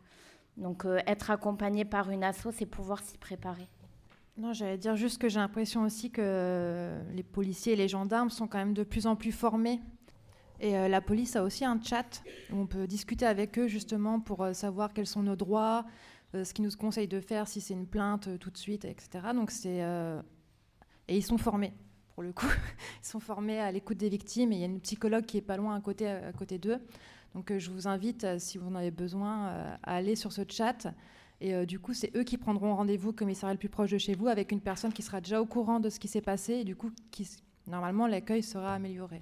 Donc 0.57 0.85
euh, 0.85 0.99
être 1.05 1.29
accompagné 1.31 1.85
par 1.85 2.09
une 2.09 2.23
asso, 2.23 2.47
c'est 2.51 2.65
pouvoir 2.65 3.03
s'y 3.03 3.17
préparer. 3.17 3.67
Non, 4.37 4.51
j'allais 4.51 4.77
dire 4.77 4.95
juste 4.95 5.17
que 5.17 5.29
j'ai 5.29 5.39
l'impression 5.39 5.83
aussi 5.83 6.11
que 6.11 6.97
les 7.13 7.23
policiers 7.23 7.73
et 7.73 7.77
les 7.77 7.87
gendarmes 7.87 8.29
sont 8.29 8.47
quand 8.47 8.57
même 8.57 8.73
de 8.73 8.83
plus 8.83 9.07
en 9.07 9.15
plus 9.15 9.31
formés. 9.31 9.79
Et 10.59 10.77
euh, 10.77 10.87
la 10.87 11.01
police 11.01 11.35
a 11.35 11.43
aussi 11.43 11.65
un 11.65 11.79
chat 11.81 12.23
où 12.51 12.57
on 12.57 12.67
peut 12.67 12.87
discuter 12.87 13.25
avec 13.25 13.59
eux 13.59 13.67
justement 13.67 14.19
pour 14.19 14.43
euh, 14.43 14.53
savoir 14.53 14.93
quels 14.93 15.07
sont 15.07 15.23
nos 15.23 15.35
droits, 15.35 15.85
euh, 16.33 16.43
ce 16.43 16.53
qu'ils 16.53 16.65
nous 16.65 16.71
conseillent 16.71 17.07
de 17.07 17.19
faire 17.19 17.47
si 17.47 17.59
c'est 17.59 17.73
une 17.73 17.87
plainte 17.87 18.39
tout 18.39 18.49
de 18.49 18.57
suite, 18.57 18.85
etc. 18.85 19.27
Donc 19.33 19.51
c'est 19.51 19.83
et 21.07 21.15
ils 21.15 21.23
sont 21.23 21.37
formés 21.37 21.73
pour 22.15 22.23
le 22.23 22.31
coup. 22.31 22.47
Ils 23.03 23.07
sont 23.07 23.19
formés 23.19 23.59
à 23.59 23.71
l'écoute 23.71 23.97
des 23.97 24.09
victimes 24.09 24.53
et 24.53 24.55
il 24.55 24.59
y 24.59 24.63
a 24.63 24.67
une 24.67 24.79
psychologue 24.79 25.25
qui 25.25 25.37
est 25.37 25.41
pas 25.41 25.57
loin 25.57 25.75
à 25.75 25.81
côté, 25.81 26.07
à 26.07 26.31
côté 26.31 26.57
d'eux. 26.57 26.79
Donc 27.35 27.55
je 27.55 27.69
vous 27.69 27.87
invite, 27.87 28.39
si 28.39 28.57
vous 28.57 28.67
en 28.67 28.75
avez 28.75 28.89
besoin, 28.89 29.47
à 29.83 29.95
aller 29.95 30.15
sur 30.15 30.31
ce 30.31 30.41
chat 30.47 30.87
et 31.41 31.53
euh, 31.53 31.65
du 31.65 31.79
coup, 31.79 31.93
c'est 31.93 32.15
eux 32.15 32.23
qui 32.23 32.37
prendront 32.37 32.75
rendez-vous 32.75 33.09
au 33.09 33.13
commissariat 33.13 33.53
le 33.53 33.59
plus 33.59 33.69
proche 33.69 33.91
de 33.91 33.97
chez 33.97 34.15
vous 34.15 34.27
avec 34.27 34.51
une 34.51 34.61
personne 34.61 34.93
qui 34.93 35.01
sera 35.01 35.19
déjà 35.19 35.41
au 35.41 35.45
courant 35.45 35.79
de 35.79 35.89
ce 35.89 35.99
qui 35.99 36.07
s'est 36.07 36.21
passé 36.21 36.53
et 36.53 36.63
du 36.63 36.75
coup, 36.75 36.91
qui, 37.11 37.29
normalement, 37.67 38.07
l'accueil 38.07 38.41
sera 38.41 38.73
amélioré. 38.73 39.21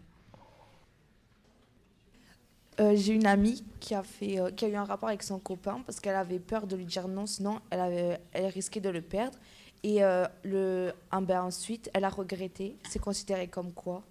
Euh, 2.79 2.95
j'ai 2.95 3.13
une 3.13 3.27
amie 3.27 3.63
qui 3.79 3.93
a, 3.93 4.01
fait, 4.01 4.39
euh, 4.39 4.49
qui 4.49 4.65
a 4.65 4.67
eu 4.67 4.75
un 4.75 4.83
rapport 4.83 5.09
avec 5.09 5.21
son 5.21 5.39
copain 5.39 5.81
parce 5.85 5.99
qu'elle 5.99 6.15
avait 6.15 6.39
peur 6.39 6.65
de 6.65 6.75
lui 6.75 6.85
dire 6.85 7.07
non, 7.07 7.27
sinon 7.27 7.59
elle, 7.69 7.79
avait, 7.79 8.19
elle 8.31 8.47
risquait 8.47 8.79
de 8.79 8.89
le 8.89 9.01
perdre. 9.01 9.37
Et 9.85 9.99
le, 10.45 10.93
ah 11.11 11.19
ben 11.19 11.43
ensuite, 11.43 11.89
elle 11.93 12.05
a 12.05 12.09
regretté. 12.09 12.77
C'est 12.89 12.99
considéré 12.99 13.49
comme 13.49 13.73
quoi? 13.73 14.01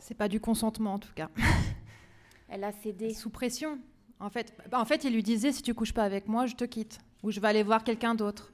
C'est 0.00 0.16
pas 0.16 0.26
du 0.26 0.40
consentement 0.40 0.94
en 0.94 0.98
tout 0.98 1.12
cas. 1.14 1.30
elle 2.48 2.64
a 2.64 2.72
cédé. 2.72 3.14
Sous 3.14 3.30
pression. 3.30 3.78
En 4.18 4.30
fait, 4.30 4.52
bah, 4.68 4.80
en 4.80 4.84
fait, 4.84 5.04
il 5.04 5.12
lui 5.12 5.22
disait 5.22 5.52
si 5.52 5.62
tu 5.62 5.74
couches 5.74 5.92
pas 5.92 6.02
avec 6.02 6.26
moi, 6.26 6.46
je 6.46 6.56
te 6.56 6.64
quitte 6.64 6.98
ou 7.26 7.32
je 7.32 7.40
vais 7.40 7.48
aller 7.48 7.64
voir 7.64 7.82
quelqu'un 7.82 8.14
d'autre 8.14 8.52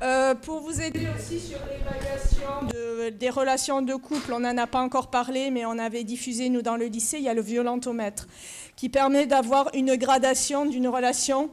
euh, 0.00 0.34
pour 0.34 0.60
vous 0.60 0.80
aider 0.80 1.06
aussi 1.16 1.38
sur 1.38 1.58
l'évaluation 1.58 3.10
des 3.18 3.30
relations 3.30 3.82
de 3.82 3.94
couple, 3.94 4.32
on 4.32 4.40
n'en 4.40 4.56
a 4.56 4.66
pas 4.66 4.80
encore 4.80 5.10
parlé, 5.10 5.50
mais 5.50 5.64
on 5.66 5.78
avait 5.78 6.02
diffusé, 6.02 6.48
nous, 6.48 6.62
dans 6.62 6.76
le 6.76 6.86
lycée, 6.86 7.18
il 7.18 7.24
y 7.24 7.28
a 7.28 7.34
le 7.34 7.42
violentomètre, 7.42 8.26
qui 8.74 8.88
permet 8.88 9.26
d'avoir 9.26 9.68
une 9.74 9.96
gradation 9.96 10.66
d'une 10.66 10.88
relation 10.88 11.50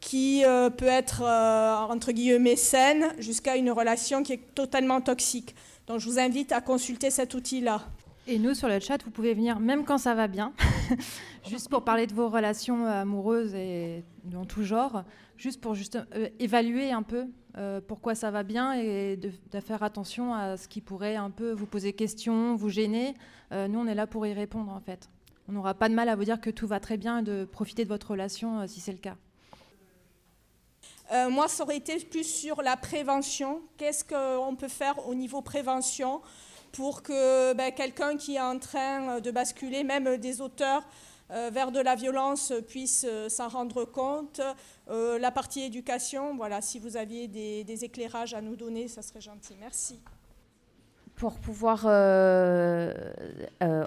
qui 0.00 0.44
euh, 0.44 0.68
peut 0.68 0.86
être, 0.86 1.22
euh, 1.22 1.76
entre 1.76 2.12
guillemets, 2.12 2.56
saine, 2.56 3.12
jusqu'à 3.18 3.56
une 3.56 3.70
relation 3.70 4.22
qui 4.22 4.34
est 4.34 4.54
totalement 4.54 5.00
toxique. 5.00 5.54
Donc 5.86 6.00
je 6.00 6.08
vous 6.08 6.18
invite 6.18 6.52
à 6.52 6.60
consulter 6.60 7.10
cet 7.10 7.34
outil-là. 7.34 7.82
Et 8.26 8.38
nous, 8.38 8.54
sur 8.54 8.68
le 8.68 8.78
chat, 8.78 9.02
vous 9.04 9.10
pouvez 9.10 9.34
venir 9.34 9.58
même 9.58 9.84
quand 9.84 9.98
ça 9.98 10.14
va 10.14 10.28
bien, 10.28 10.52
juste 11.48 11.68
pour 11.68 11.84
parler 11.84 12.06
de 12.06 12.14
vos 12.14 12.28
relations 12.28 12.86
amoureuses 12.86 13.54
et 13.54 14.04
dans 14.24 14.44
tout 14.44 14.62
genre, 14.62 15.04
juste 15.36 15.60
pour 15.60 15.74
juste, 15.74 15.98
euh, 16.14 16.28
évaluer 16.38 16.92
un 16.92 17.02
peu 17.02 17.26
euh, 17.56 17.80
pourquoi 17.80 18.14
ça 18.14 18.30
va 18.30 18.42
bien 18.42 18.74
et 18.74 19.16
de, 19.16 19.60
faire 19.60 19.82
attention 19.82 20.34
à 20.34 20.56
ce 20.56 20.68
qui 20.68 20.80
pourrait 20.80 21.16
un 21.16 21.30
peu 21.30 21.52
vous 21.52 21.66
poser 21.66 21.92
question, 21.92 22.54
vous 22.54 22.68
gêner. 22.68 23.14
Euh, 23.52 23.68
nous, 23.68 23.80
on 23.80 23.86
est 23.86 23.94
là 23.94 24.06
pour 24.06 24.26
y 24.26 24.32
répondre 24.32 24.72
en 24.72 24.80
fait. 24.80 25.08
On 25.48 25.52
n'aura 25.52 25.74
pas 25.74 25.88
de 25.88 25.94
mal 25.94 26.08
à 26.08 26.14
vous 26.14 26.24
dire 26.24 26.40
que 26.40 26.50
tout 26.50 26.66
va 26.66 26.78
très 26.78 26.96
bien 26.96 27.18
et 27.18 27.22
de 27.22 27.44
profiter 27.44 27.84
de 27.84 27.88
votre 27.88 28.12
relation 28.12 28.66
si 28.68 28.78
c'est 28.80 28.92
le 28.92 28.98
cas. 28.98 29.16
moi, 31.28 31.48
ça 31.48 31.64
aurait 31.64 31.78
été 31.78 31.98
plus 31.98 32.22
sur 32.22 32.62
la 32.62 32.76
prévention. 32.76 33.60
Qu'est-ce 33.76 34.04
qu'on 34.04 34.54
peut 34.54 34.68
faire 34.68 35.08
au 35.08 35.14
niveau 35.14 35.42
prévention? 35.42 36.20
Pour 36.72 37.02
que 37.02 37.52
ben, 37.54 37.72
quelqu'un 37.72 38.16
qui 38.16 38.36
est 38.36 38.40
en 38.40 38.58
train 38.58 39.20
de 39.20 39.30
basculer, 39.30 39.84
même 39.84 40.16
des 40.16 40.40
auteurs, 40.40 40.84
euh, 41.32 41.50
vers 41.52 41.70
de 41.70 41.78
la 41.78 41.94
violence 41.94 42.52
euh, 42.52 43.28
s'en 43.28 43.48
rendre 43.48 43.84
compte. 43.84 44.40
Euh, 44.88 45.16
la 45.18 45.30
partie 45.30 45.62
éducation, 45.62 46.34
voilà, 46.36 46.60
si 46.60 46.80
vous 46.80 46.96
aviez 46.96 47.28
des, 47.28 47.84
éclairages 47.84 48.34
à 48.34 48.40
nous 48.40 48.56
donner, 48.56 48.88
ça 48.88 49.00
serait 49.00 49.20
gentil. 49.20 49.54
Merci. 49.60 50.00
Pour 51.14 51.38
pouvoir 51.38 51.84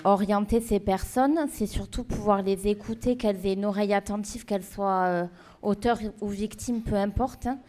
orienter 0.05 0.61
ces 0.61 0.79
personnes, 0.79 1.47
c'est 1.51 1.65
surtout 1.65 2.03
pouvoir 2.03 2.43
les 2.43 2.67
écouter, 2.67 3.17
qu'elles 3.17 3.45
aient 3.45 3.53
une 3.53 3.65
oreille 3.65 3.93
attentive, 3.93 4.45
qu'elles 4.45 4.63
soient 4.63 5.27
auteurs 5.63 5.99
ou 6.21 6.27
victimes, 6.27 6.81
peu 6.81 6.95
importe. 6.95 7.47
Hein. 7.47 7.59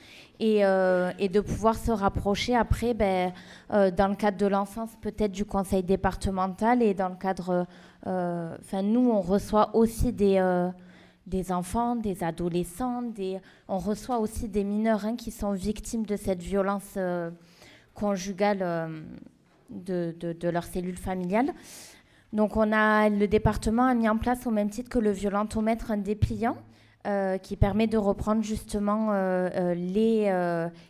Euh, 0.42 1.12
et, 1.18 1.28
de 1.28 1.40
pouvoir 1.40 1.76
se 1.76 1.92
rapprocher 1.92 2.57
après, 2.57 2.92
ben, 2.92 3.33
euh, 3.72 3.90
dans 3.92 4.09
le 4.09 4.16
cadre 4.16 4.37
de 4.37 4.46
l'enfance, 4.46 4.90
peut-être 5.00 5.30
du 5.30 5.44
conseil 5.44 5.85
départemental 5.85 6.83
et 6.83 6.92
dans 6.92 7.09
le 7.09 7.14
cadre, 7.14 7.66
euh, 8.07 8.57
enfin 8.61 8.83
nous, 8.83 9.11
on 9.11 9.20
reçoit 9.20 9.74
aussi 9.76 10.12
des, 10.12 10.42
des 11.26 11.52
enfants, 11.52 11.94
des 11.94 12.24
adolescents, 12.24 13.04
on 13.68 13.78
reçoit 13.78 14.18
aussi 14.18 14.48
des 14.48 14.64
mineurs 14.64 15.07
hein, 15.07 15.14
qui 15.14 15.30
sont 15.30 15.52
victimes 15.52 16.04
de 16.04 16.16
cette 16.16 16.42
violence 16.42 16.98
conjugale 17.94 18.90
de, 19.70 20.14
de, 20.18 20.33
de, 20.33 20.48
leur 20.48 20.64
cellule 20.64 20.98
familiale. 20.98 21.52
Donc 22.33 22.57
on 22.57 22.72
a, 22.72 23.09
le 23.09 23.28
département 23.28 23.85
a 23.85 23.94
mis 23.94 24.09
en 24.09 24.18
place 24.18 24.48
au 24.48 24.50
même 24.50 24.68
titre 24.68 24.90
que 24.90 24.98
le 24.98 25.12
violentomètre 25.12 25.92
un 25.92 25.96
dépliant 25.96 26.57
euh, 27.06 27.36
qui 27.36 27.56
permet 27.56 27.86
de 27.86 27.98
reprendre 27.98 28.42
justement 28.42 29.12
euh, 29.12 29.50
euh, 29.54 29.74
les, 29.74 30.32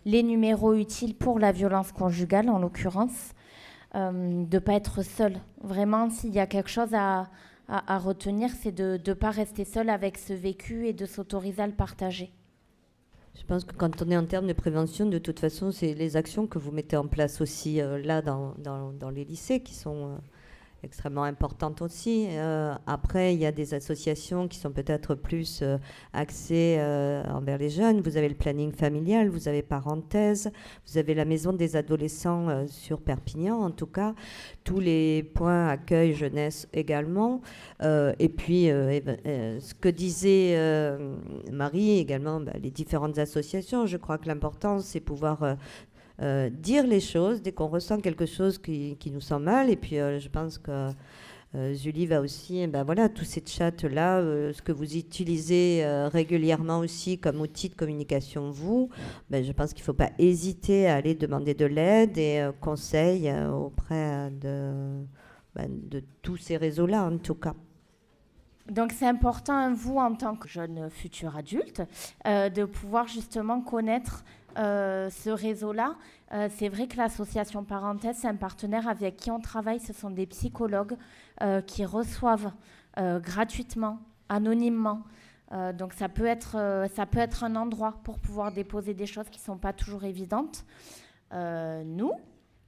les 0.04 0.22
numéros 0.22 0.74
utiles 0.74 1.16
pour 1.16 1.40
la 1.40 1.50
violence 1.50 1.90
conjugale, 1.90 2.48
en 2.48 2.60
l'occurrence, 2.60 3.32
de 3.94 4.46
ne 4.48 4.58
pas 4.60 4.74
être 4.74 5.02
seul. 5.02 5.40
Vraiment, 5.62 6.10
s'il 6.10 6.32
y 6.32 6.38
a 6.38 6.46
quelque 6.46 6.70
chose 6.70 6.94
à, 6.94 7.30
à, 7.66 7.98
retenir, 7.98 8.50
c'est 8.60 8.70
de 8.70 9.00
ne 9.04 9.12
pas 9.12 9.30
rester 9.30 9.64
seul 9.64 9.90
avec 9.90 10.18
ce 10.18 10.32
vécu 10.32 10.86
et 10.86 10.92
de 10.92 11.04
s'autoriser 11.04 11.62
à 11.62 11.66
le 11.66 11.72
partager. 11.72 12.30
Je 13.36 13.44
pense 13.44 13.64
que 13.64 13.74
quand 13.74 14.00
on 14.00 14.08
est 14.08 14.16
en 14.16 14.26
termes 14.26 14.46
de 14.46 14.52
prévention, 14.52 15.06
de 15.06 15.18
toute 15.18 15.40
façon, 15.40 15.72
c'est 15.72 15.94
les 15.94 16.16
actions 16.16 16.46
que 16.46 16.60
vous 16.60 16.70
mettez 16.70 16.96
en 16.96 17.08
place 17.08 17.40
aussi 17.40 17.80
là 18.04 18.22
dans, 18.22 18.54
dans, 18.58 18.92
dans, 18.92 19.10
les 19.10 19.24
lycées 19.24 19.60
qui 19.60 19.74
sont 19.74 20.18
extrêmement 20.84 21.24
importante 21.24 21.82
aussi. 21.82 22.26
Euh, 22.30 22.74
après, 22.86 23.34
il 23.34 23.40
y 23.40 23.46
a 23.46 23.52
des 23.52 23.74
associations 23.74 24.46
qui 24.48 24.58
sont 24.58 24.70
peut-être 24.70 25.14
plus 25.14 25.60
euh, 25.62 25.78
axées 26.12 26.76
euh, 26.78 27.24
envers 27.24 27.58
les 27.58 27.70
jeunes. 27.70 28.00
Vous 28.00 28.16
avez 28.16 28.28
le 28.28 28.34
planning 28.34 28.72
familial, 28.72 29.28
vous 29.28 29.48
avez 29.48 29.62
Parenthèse, 29.62 30.50
vous 30.86 30.98
avez 30.98 31.14
la 31.14 31.24
maison 31.24 31.52
des 31.52 31.76
adolescents 31.76 32.66
sur 32.68 33.00
Perpignan, 33.00 33.60
en 33.62 33.70
tout 33.70 33.86
cas, 33.86 34.14
tous 34.62 34.78
les 34.78 35.22
points 35.22 35.68
accueil 35.68 36.14
jeunesse 36.14 36.68
également. 36.72 37.40
et 37.82 38.28
puis, 38.28 38.66
ce 38.66 39.74
que 39.74 39.88
disait 39.88 40.56
Marie 41.50 41.98
également, 41.98 42.40
bah, 42.40 42.52
les 42.62 42.70
différentes 42.70 43.18
associations, 43.18 43.86
je 43.86 43.96
crois 43.96 44.18
que 44.18 44.28
l'important, 44.28 44.80
c'est 44.80 45.00
pouvoir 45.00 45.56
euh, 46.22 46.48
dire 46.48 46.86
les 46.86 47.00
choses 47.00 47.42
dès 47.42 47.50
qu'on 47.50 47.66
ressent 47.66 47.98
quelque 47.98 48.26
chose 48.26 48.58
qui, 48.58 48.96
nous 49.12 49.20
sent 49.20 49.40
mal. 49.40 49.68
Et 49.70 49.76
puis, 49.76 49.98
euh, 49.98 50.20
je 50.20 50.28
pense 50.28 50.58
que 50.58 50.90
euh, 51.56 51.74
Julie 51.74 52.06
va 52.06 52.20
aussi, 52.20 52.60
eh 52.60 52.66
ben 52.68 52.84
voilà, 52.84 53.08
tous 53.08 53.24
ces 53.24 53.42
chats-là, 53.44 54.20
ce 54.52 54.62
que 54.62 54.72
vous 54.72 54.96
utilisez 54.96 55.84
régulièrement 56.12 56.78
aussi 56.78 57.18
comme 57.18 57.40
outil 57.40 57.68
de 57.68 57.74
communication, 57.74 58.50
vous, 58.50 58.90
ben, 59.30 59.44
je 59.44 59.52
pense 59.52 59.72
qu'il 59.72 59.82
ne 59.82 59.86
faut 59.86 59.92
pas 59.92 60.10
hésiter 60.18 60.88
à 60.88 60.96
aller 60.96 61.14
demander 61.14 61.54
de 61.54 61.66
l'aide 61.66 62.18
et 62.18 62.48
conseil 62.60 63.32
auprès 63.32 64.30
ben, 64.40 65.68
de 65.68 66.02
tous 66.22 66.36
ces 66.36 66.56
réseaux-là, 66.56 67.04
en 67.04 67.18
tout 67.18 67.36
cas. 67.36 67.54
Donc 68.68 68.92
c'est 68.92 69.06
important, 69.06 69.72
vous, 69.74 69.98
en 69.98 70.14
tant 70.14 70.34
que 70.34 70.48
jeune 70.48 70.90
futur 70.90 71.36
adulte, 71.36 71.82
de 72.24 72.64
pouvoir 72.64 73.06
justement 73.06 73.60
connaître 73.60 74.24
euh, 74.58 75.10
ce 75.10 75.30
réseau-là. 75.30 75.96
Euh, 76.32 76.48
c'est 76.56 76.68
vrai 76.68 76.86
que 76.86 76.96
l'association 76.96 77.64
Parenthèse, 77.64 78.18
c'est 78.20 78.28
un 78.28 78.36
partenaire 78.36 78.88
avec 78.88 79.16
qui 79.16 79.30
on 79.30 79.40
travaille. 79.40 79.80
Ce 79.80 79.92
sont 79.92 80.10
des 80.10 80.26
psychologues 80.26 80.96
euh, 81.42 81.60
qui 81.60 81.84
reçoivent 81.84 82.52
gratuitement, 82.96 83.98
anonymement. 84.28 85.02
donc 85.76 85.94
ça 85.94 86.08
peut, 86.08 86.26
être, 86.26 86.86
ça 86.94 87.06
peut 87.06 87.18
être 87.18 87.42
un 87.42 87.56
endroit 87.56 87.98
pour 88.04 88.20
pouvoir 88.20 88.52
déposer 88.52 88.94
des 88.94 89.06
choses 89.06 89.28
qui 89.30 89.40
ne 89.40 89.44
sont 89.44 89.58
pas 89.58 89.72
toujours 89.72 90.04
évidentes. 90.04 90.64
nous, 91.32 92.12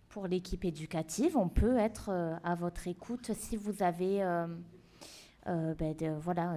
pour 0.08 0.26
l'équipe 0.26 0.64
éducative, 0.64 1.36
on 1.36 1.48
peut 1.48 1.76
être 1.76 2.10
à 2.42 2.56
votre 2.56 2.88
écoute 2.88 3.30
si 3.34 3.56
vous 3.56 3.84
avez 3.84 4.20
euh, 5.48 5.74
ben, 5.74 5.94
voilà, 6.20 6.56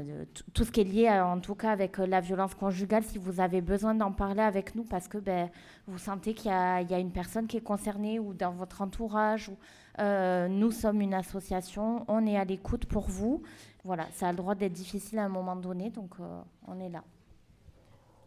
tout 0.54 0.64
ce 0.64 0.72
qui 0.72 0.82
est 0.82 0.84
lié 0.84 1.10
en 1.12 1.40
tout 1.40 1.54
cas 1.54 1.72
avec 1.72 2.00
euh, 2.00 2.08
la 2.08 2.22
violence 2.22 2.56
conjugale, 2.56 3.04
si 3.04 3.20
vous 3.20 3.40
avez 3.40 3.62
besoin 3.62 3.94
d'en 3.94 4.12
parler 4.12 4.42
avec 4.42 4.74
nous 4.74 4.84
parce 4.84 5.08
que 5.08 5.20
ben, 5.20 5.52
vous 5.86 6.00
sentez 6.00 6.34
qu'il 6.34 6.50
y, 6.50 6.54
a 6.54 7.00
une 7.00 7.12
personne 7.12 7.46
qui 7.46 7.58
est 7.58 7.62
concernée 7.62 8.18
ou 8.18 8.34
dans 8.34 8.52
votre 8.52 8.82
entourage, 8.82 9.50
ou, 9.50 9.58
euh, 10.00 10.48
nous 10.48 10.72
sommes 10.72 11.02
une 11.02 11.14
association, 11.14 12.04
on 12.08 12.26
est 12.26 12.36
à 12.36 12.46
l'écoute 12.46 12.88
pour 12.88 13.10
vous. 13.10 13.44
Voilà, 13.84 14.08
ça 14.12 14.30
a 14.30 14.32
le 14.32 14.38
droit 14.38 14.56
d'être 14.56 14.74
difficile 14.74 15.20
à 15.20 15.26
un 15.26 15.30
moment 15.30 15.56
donné, 15.56 15.92
donc 15.92 16.16
on 16.68 16.80
est 16.80 16.90
là. 16.90 17.04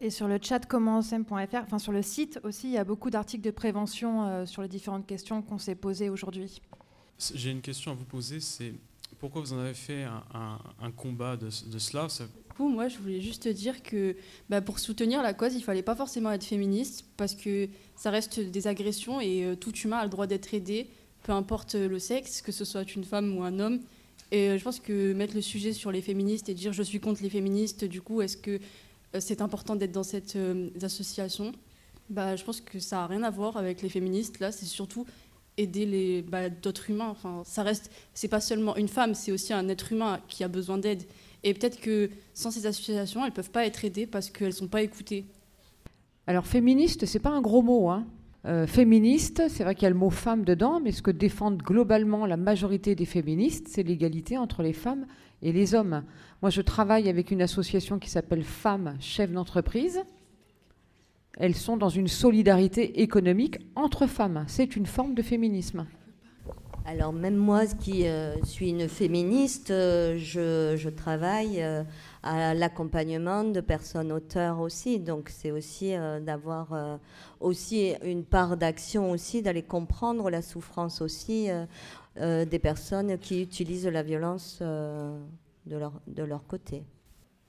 Et 0.00 0.10
sur 0.10 0.28
le 0.28 0.38
chat 0.40 0.64
commencem.fr, 0.66 1.56
enfin 1.64 1.78
sur 1.78 1.92
le 1.92 2.02
site 2.02 2.38
aussi, 2.44 2.68
il 2.68 2.74
y 2.74 2.78
a 2.78 2.84
beaucoup 2.84 3.10
d'articles 3.10 3.44
de 3.44 3.50
prévention 3.50 4.46
sur 4.46 4.62
les 4.62 4.68
différentes 4.68 5.06
questions 5.06 5.42
qu'on 5.42 5.58
s'est 5.58 5.74
posées 5.74 6.08
aujourd'hui. 6.08 6.62
J'ai 7.34 7.50
une 7.50 7.60
question 7.60 7.90
à 7.90 7.94
vous 7.94 8.04
poser, 8.04 8.40
c'est 8.40 8.74
pourquoi 9.22 9.40
vous 9.40 9.52
en 9.52 9.58
avez 9.60 9.72
fait 9.72 10.02
un, 10.02 10.90
combat 10.90 11.36
de, 11.36 11.48
cela 11.48 12.08
Du 12.08 12.54
coup, 12.56 12.68
moi, 12.68 12.88
je 12.88 12.98
voulais 12.98 13.20
juste 13.20 13.46
dire 13.46 13.80
que 13.84 14.16
bah, 14.50 14.60
pour 14.60 14.80
soutenir 14.80 15.22
la 15.22 15.32
cause, 15.32 15.54
il 15.54 15.62
fallait 15.62 15.84
pas 15.84 15.94
forcément 15.94 16.32
être 16.32 16.42
féministe 16.42 17.04
parce 17.16 17.36
que 17.36 17.68
ça 17.94 18.10
reste 18.10 18.40
des 18.40 18.66
agressions 18.66 19.20
et 19.20 19.44
euh, 19.44 19.54
tout 19.54 19.72
humain 19.76 19.98
a 19.98 20.02
le 20.02 20.10
droit 20.10 20.26
d'être 20.26 20.52
aidé, 20.54 20.88
peu 21.22 21.30
importe 21.30 21.76
le 21.76 22.00
sexe, 22.00 22.42
que 22.42 22.50
ce 22.50 22.64
soit 22.64 22.96
une 22.96 23.04
femme 23.04 23.38
ou 23.38 23.44
un 23.44 23.60
homme. 23.60 23.78
Et 24.32 24.48
euh, 24.48 24.58
je 24.58 24.64
pense 24.64 24.80
que 24.80 25.12
mettre 25.12 25.36
le 25.36 25.40
sujet 25.40 25.72
sur 25.72 25.92
les 25.92 26.02
féministes 26.02 26.48
et 26.48 26.54
dire 26.54 26.72
je 26.72 26.82
suis 26.82 26.98
contre 26.98 27.22
les 27.22 27.30
féministes, 27.30 27.84
du 27.84 28.02
coup, 28.02 28.22
est-ce 28.22 28.36
que 28.36 28.58
euh, 29.14 29.20
c'est 29.20 29.40
important 29.40 29.76
d'être 29.76 29.92
dans 29.92 30.02
cette 30.02 30.36
association? 30.82 31.52
Bah, 32.10 32.34
Je 32.34 32.42
pense 32.42 32.60
que 32.60 32.80
ça 32.80 32.96
n'a 32.96 33.06
rien 33.06 33.22
à 33.22 33.30
voir 33.30 33.56
avec 33.56 33.82
les 33.82 33.88
féministes. 33.88 34.40
Là, 34.40 34.50
c'est 34.50 34.66
surtout 34.66 35.06
aider 35.58 36.24
bah, 36.26 36.48
d'autres 36.48 36.90
humains. 36.90 37.08
Enfin, 37.10 37.42
ça 37.44 37.62
reste, 37.62 37.90
c'est 38.14 38.28
pas 38.28 38.40
seulement 38.40 38.76
une 38.76 38.88
femme, 38.88 39.14
c'est 39.14 39.32
aussi 39.32 39.52
un 39.52 39.68
être 39.68 39.92
humain 39.92 40.20
qui 40.28 40.44
a 40.44 40.48
besoin 40.48 40.78
d'aide. 40.78 41.04
Et 41.44 41.54
peut-être 41.54 41.80
que 41.80 42.10
sans 42.34 42.50
ces 42.50 42.66
associations, 42.66 43.24
elles 43.24 43.32
peuvent 43.32 43.50
pas 43.50 43.66
être 43.66 43.84
aidées 43.84 44.06
parce 44.06 44.30
qu'elles 44.30 44.52
sont 44.52 44.68
pas 44.68 44.82
écoutées. 44.82 45.26
Alors 46.26 46.46
féministe, 46.46 47.06
c'est 47.06 47.18
pas 47.18 47.30
un 47.30 47.40
gros 47.40 47.62
mot. 47.62 47.88
Hein. 47.90 48.06
Euh, 48.44 48.66
féministe, 48.66 49.42
c'est 49.48 49.64
vrai 49.64 49.74
qu'il 49.74 49.84
y 49.84 49.86
a 49.86 49.90
le 49.90 49.96
mot 49.96 50.10
femme 50.10 50.44
dedans, 50.44 50.80
mais 50.80 50.92
ce 50.92 51.02
que 51.02 51.10
défendent 51.10 51.62
globalement 51.62 52.26
la 52.26 52.36
majorité 52.36 52.94
des 52.94 53.06
féministes, 53.06 53.68
c'est 53.68 53.82
l'égalité 53.82 54.38
entre 54.38 54.62
les 54.62 54.72
femmes 54.72 55.06
et 55.42 55.52
les 55.52 55.74
hommes. 55.74 56.02
Moi, 56.42 56.50
je 56.50 56.60
travaille 56.60 57.08
avec 57.08 57.30
une 57.30 57.42
association 57.42 57.98
qui 57.98 58.10
s'appelle 58.10 58.42
Femmes 58.42 58.96
chefs 59.00 59.32
d'entreprise 59.32 60.00
elles 61.38 61.54
sont 61.54 61.76
dans 61.76 61.88
une 61.88 62.08
solidarité 62.08 63.02
économique 63.02 63.58
entre 63.74 64.06
femmes. 64.06 64.44
C'est 64.48 64.76
une 64.76 64.86
forme 64.86 65.14
de 65.14 65.22
féminisme. 65.22 65.86
Alors 66.84 67.12
même 67.12 67.36
moi 67.36 67.64
qui 67.66 68.08
euh, 68.08 68.42
suis 68.42 68.70
une 68.70 68.88
féministe, 68.88 69.70
euh, 69.70 70.16
je, 70.18 70.88
travaille 70.88 71.62
euh, 71.62 71.84
à 72.24 72.54
l'accompagnement 72.54 73.44
de 73.44 73.60
personnes 73.60 74.10
auteurs 74.10 74.58
aussi. 74.58 74.98
Donc 74.98 75.28
c'est 75.28 75.52
aussi 75.52 75.94
d'avoir 76.22 76.98
aussi 77.40 77.94
une 78.02 78.24
part 78.24 78.56
d'action 78.56 79.12
aussi, 79.12 79.42
d'aller 79.42 79.62
comprendre 79.62 80.28
la 80.28 80.42
souffrance 80.42 81.00
aussi 81.00 81.48
des 82.16 82.58
personnes 82.58 83.18
qui 83.18 83.42
utilisent 83.42 83.86
la 83.86 84.02
violence 84.02 84.60
de, 84.60 85.76
leur, 85.76 86.00
de 86.06 86.22
leur 86.22 86.46
côté. 86.46 86.84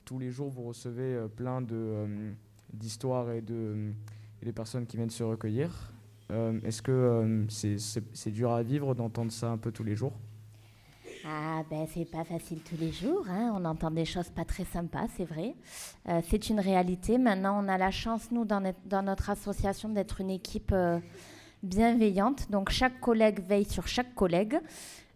Tous 0.05 0.19
les 0.19 0.31
jours, 0.31 0.49
vous 0.49 0.63
recevez 0.63 1.27
plein 1.35 1.61
de 1.61 2.33
d'histoires 2.73 3.31
et 3.31 3.41
de 3.41 3.93
les 4.41 4.51
personnes 4.51 4.85
qui 4.85 4.97
viennent 4.97 5.09
se 5.09 5.23
recueillir. 5.23 5.93
Euh, 6.31 6.59
est-ce 6.63 6.81
que 6.81 6.91
euh, 6.91 7.45
c'est 8.13 8.31
dur 8.31 8.51
à 8.51 8.63
vivre 8.63 8.95
d'entendre 8.95 9.31
ça 9.31 9.49
un 9.49 9.57
peu 9.57 9.71
tous 9.71 9.83
les 9.83 9.95
jours? 9.95 10.13
Ah 11.25 11.63
ben 11.69 11.85
c'est 11.93 12.09
pas 12.09 12.25
facile 12.25 12.59
tous 12.59 12.75
les 12.77 12.91
jours, 12.91 13.25
hein. 13.29 13.53
on 13.55 13.63
entend 13.63 13.91
des 13.91 14.03
choses 14.03 14.29
pas 14.29 14.43
très 14.43 14.65
sympas, 14.65 15.07
c'est 15.15 15.23
vrai. 15.23 15.55
Euh, 16.09 16.19
c'est 16.29 16.49
une 16.49 16.59
réalité. 16.59 17.17
Maintenant, 17.17 17.63
on 17.63 17.69
a 17.69 17.77
la 17.77 17.91
chance, 17.91 18.29
nous, 18.31 18.43
dans 18.43 18.61
notre, 18.61 19.29
association, 19.29 19.87
d'être 19.87 20.19
une 20.19 20.31
équipe 20.31 20.75
bienveillante. 21.61 22.51
Donc 22.51 22.71
chaque 22.71 22.99
collègue 22.99 23.39
veille 23.47 23.63
sur 23.63 23.87
chaque 23.87 24.13
collègue. 24.15 24.59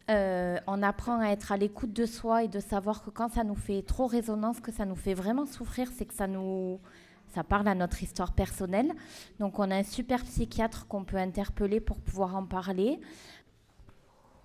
On 0.10 0.82
apprend 0.82 1.20
à 1.20 1.32
être 1.32 1.52
à 1.52 1.58
l'écoute 1.58 1.92
de 1.92 2.06
soi 2.06 2.46
et 2.46 2.48
de 2.48 2.62
savoir 2.62 3.04
que 3.04 3.10
quand 3.10 3.34
ça 3.34 3.44
nous 3.44 3.56
fait 3.56 3.82
trop 3.82 4.08
résonance, 4.08 4.62
que 4.62 4.72
ça 4.72 4.86
nous 4.86 4.96
fait 4.96 5.14
vraiment 5.14 5.46
souffrir, 5.46 5.90
c'est 5.94 6.06
que 6.06 6.14
ça 6.14 6.28
nous 6.28 6.80
ça 7.34 7.44
parle 7.44 7.68
à 7.68 7.76
notre 7.76 8.02
histoire 8.04 8.34
personnelle. 8.34 8.94
Donc 9.40 9.60
on 9.60 9.70
a 9.72 9.76
un 9.76 9.84
super 9.84 10.24
psychiatre 10.24 10.88
qu'on 10.88 11.04
peut 11.04 11.18
interpeller 11.18 11.80
pour 11.80 11.98
pouvoir 11.98 12.36
en 12.36 12.46
parler. 12.46 13.00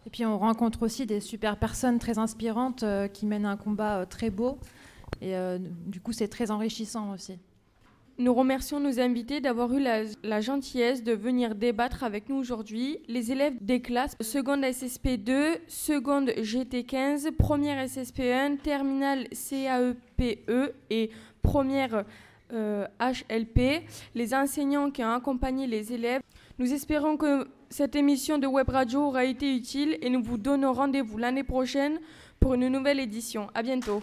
Et 0.06 0.10
puis 0.10 0.26
on 0.26 0.38
rencontre 0.38 0.82
aussi 0.82 1.06
des 1.06 1.20
super 1.20 1.56
personnes 1.56 1.98
très 1.98 2.18
inspirantes 2.18 2.82
euh, 2.82 3.08
qui 3.08 3.26
mènent 3.26 3.46
un 3.46 3.56
combat 3.56 4.00
euh, 4.00 4.04
très 4.04 4.30
beau. 4.30 4.58
Et 5.20 5.36
euh, 5.36 5.58
du 5.86 6.00
coup, 6.00 6.12
c'est 6.12 6.28
très 6.28 6.50
enrichissant 6.50 7.12
aussi. 7.12 7.38
Nous 8.18 8.34
remercions 8.34 8.78
nos 8.78 9.00
invités 9.00 9.40
d'avoir 9.40 9.72
eu 9.72 9.80
la, 9.80 10.02
la, 10.22 10.40
gentillesse 10.40 11.02
de 11.02 11.12
venir 11.12 11.54
débattre 11.54 12.04
avec 12.04 12.28
nous 12.28 12.36
aujourd'hui. 12.36 12.98
Les 13.08 13.32
élèves 13.32 13.54
des 13.60 13.80
classes 13.80 14.16
seconde 14.20 14.62
SSP2, 14.62 15.58
seconde 15.66 16.28
GT15, 16.28 17.32
première 17.32 17.86
SSP1, 17.86 18.58
terminale 18.58 19.28
CAEPE 19.30 20.44
e 20.48 20.74
et 20.90 21.10
première 21.42 22.04
euh, 22.52 22.86
HLP, 23.00 23.84
les 24.14 24.34
enseignants 24.34 24.90
qui 24.90 25.02
ont 25.02 25.12
accompagné 25.12 25.66
les 25.66 25.92
élèves. 25.92 26.20
Nous 26.58 26.72
espérons 26.72 27.16
que 27.16 27.48
cette 27.70 27.96
émission 27.96 28.38
de 28.38 28.46
Web 28.46 28.68
Radio 28.68 29.00
aura 29.06 29.24
été 29.24 29.54
utile 29.54 29.98
et 30.02 30.10
nous 30.10 30.22
vous 30.22 30.38
donnons 30.38 30.72
rendez-vous 30.72 31.18
l'année 31.18 31.44
prochaine 31.44 31.98
pour 32.38 32.54
une 32.54 32.68
nouvelle 32.68 33.00
édition. 33.00 33.48
À 33.54 33.62
bientôt. 33.62 34.02